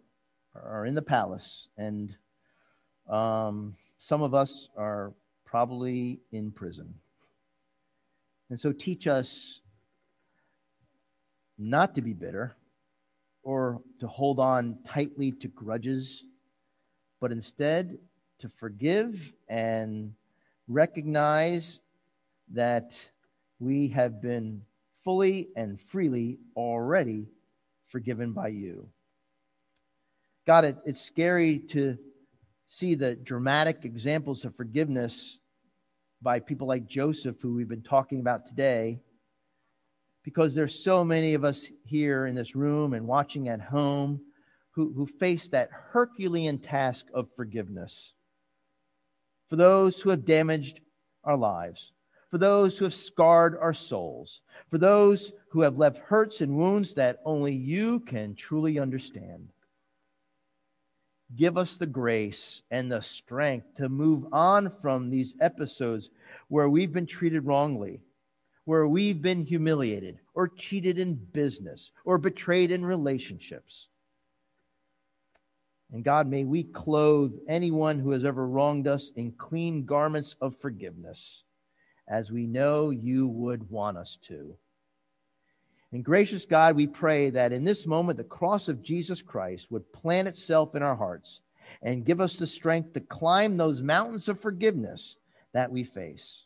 are 0.54 0.84
in 0.84 0.94
the 0.94 1.00
palace, 1.00 1.68
and 1.78 2.14
um, 3.08 3.74
some 3.96 4.20
of 4.20 4.34
us 4.34 4.68
are 4.76 5.14
probably 5.46 6.20
in 6.32 6.52
prison. 6.52 6.92
And 8.50 8.60
so 8.60 8.72
teach 8.72 9.06
us 9.06 9.62
not 11.56 11.94
to 11.94 12.02
be 12.02 12.12
bitter 12.12 12.54
or 13.42 13.80
to 14.00 14.06
hold 14.06 14.38
on 14.38 14.80
tightly 14.86 15.32
to 15.32 15.48
grudges, 15.48 16.24
but 17.20 17.32
instead 17.32 17.96
to 18.40 18.50
forgive 18.50 19.32
and 19.48 20.12
recognize 20.68 21.80
that 22.52 22.98
we 23.62 23.86
have 23.86 24.20
been 24.20 24.60
fully 25.04 25.48
and 25.54 25.80
freely 25.80 26.40
already 26.56 27.28
forgiven 27.86 28.32
by 28.32 28.48
you. 28.48 28.88
God, 30.46 30.64
it, 30.64 30.78
it's 30.84 31.00
scary 31.00 31.60
to 31.70 31.96
see 32.66 32.96
the 32.96 33.14
dramatic 33.14 33.84
examples 33.84 34.44
of 34.44 34.56
forgiveness 34.56 35.38
by 36.20 36.40
people 36.40 36.66
like 36.66 36.88
Joseph, 36.88 37.36
who 37.40 37.54
we've 37.54 37.68
been 37.68 37.82
talking 37.82 38.18
about 38.18 38.48
today, 38.48 38.98
because 40.24 40.54
there's 40.54 40.82
so 40.82 41.04
many 41.04 41.34
of 41.34 41.44
us 41.44 41.64
here 41.84 42.26
in 42.26 42.34
this 42.34 42.56
room 42.56 42.94
and 42.94 43.06
watching 43.06 43.48
at 43.48 43.60
home 43.60 44.20
who, 44.72 44.92
who 44.92 45.06
face 45.06 45.48
that 45.50 45.70
Herculean 45.70 46.58
task 46.58 47.06
of 47.14 47.28
forgiveness. 47.36 48.12
For 49.48 49.54
those 49.54 50.00
who 50.00 50.10
have 50.10 50.24
damaged 50.24 50.80
our 51.22 51.36
lives, 51.36 51.92
for 52.32 52.38
those 52.38 52.78
who 52.78 52.86
have 52.86 52.94
scarred 52.94 53.58
our 53.60 53.74
souls, 53.74 54.40
for 54.70 54.78
those 54.78 55.32
who 55.50 55.60
have 55.60 55.76
left 55.76 55.98
hurts 55.98 56.40
and 56.40 56.56
wounds 56.56 56.94
that 56.94 57.20
only 57.26 57.54
you 57.54 58.00
can 58.00 58.34
truly 58.34 58.78
understand. 58.78 59.50
Give 61.36 61.58
us 61.58 61.76
the 61.76 61.84
grace 61.84 62.62
and 62.70 62.90
the 62.90 63.02
strength 63.02 63.66
to 63.76 63.90
move 63.90 64.24
on 64.32 64.72
from 64.80 65.10
these 65.10 65.36
episodes 65.42 66.08
where 66.48 66.70
we've 66.70 66.92
been 66.92 67.04
treated 67.04 67.44
wrongly, 67.44 68.00
where 68.64 68.88
we've 68.88 69.20
been 69.20 69.44
humiliated 69.44 70.18
or 70.32 70.48
cheated 70.48 70.98
in 70.98 71.16
business 71.16 71.92
or 72.06 72.16
betrayed 72.16 72.70
in 72.70 72.82
relationships. 72.82 73.88
And 75.92 76.02
God, 76.02 76.28
may 76.28 76.44
we 76.44 76.62
clothe 76.64 77.34
anyone 77.46 77.98
who 77.98 78.12
has 78.12 78.24
ever 78.24 78.46
wronged 78.46 78.88
us 78.88 79.10
in 79.16 79.32
clean 79.32 79.84
garments 79.84 80.34
of 80.40 80.56
forgiveness, 80.62 81.44
as 82.08 82.30
we 82.30 82.46
know 82.46 82.90
you 82.90 83.28
would 83.28 83.70
want 83.70 83.96
us 83.96 84.18
to. 84.28 84.56
And 85.92 86.04
gracious 86.04 86.46
God, 86.46 86.74
we 86.74 86.86
pray 86.86 87.30
that 87.30 87.52
in 87.52 87.64
this 87.64 87.86
moment, 87.86 88.16
the 88.16 88.24
cross 88.24 88.68
of 88.68 88.82
Jesus 88.82 89.20
Christ 89.20 89.70
would 89.70 89.92
plant 89.92 90.26
itself 90.26 90.74
in 90.74 90.82
our 90.82 90.96
hearts 90.96 91.40
and 91.82 92.04
give 92.04 92.20
us 92.20 92.36
the 92.36 92.46
strength 92.46 92.94
to 92.94 93.00
climb 93.00 93.56
those 93.56 93.82
mountains 93.82 94.28
of 94.28 94.40
forgiveness 94.40 95.16
that 95.52 95.70
we 95.70 95.84
face. 95.84 96.44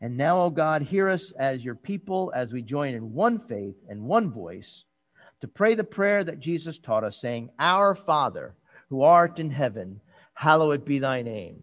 And 0.00 0.16
now, 0.16 0.38
O 0.38 0.44
oh 0.46 0.50
God, 0.50 0.82
hear 0.82 1.08
us 1.08 1.32
as 1.32 1.64
your 1.64 1.74
people 1.74 2.32
as 2.34 2.52
we 2.52 2.62
join 2.62 2.94
in 2.94 3.12
one 3.12 3.38
faith 3.38 3.76
and 3.88 4.02
one 4.02 4.30
voice 4.30 4.84
to 5.40 5.48
pray 5.48 5.74
the 5.74 5.84
prayer 5.84 6.22
that 6.22 6.40
Jesus 6.40 6.78
taught 6.78 7.04
us, 7.04 7.20
saying, 7.20 7.50
Our 7.58 7.94
Father, 7.94 8.54
who 8.88 9.02
art 9.02 9.38
in 9.38 9.50
heaven, 9.50 10.00
hallowed 10.34 10.84
be 10.84 11.00
thy 11.00 11.22
name. 11.22 11.62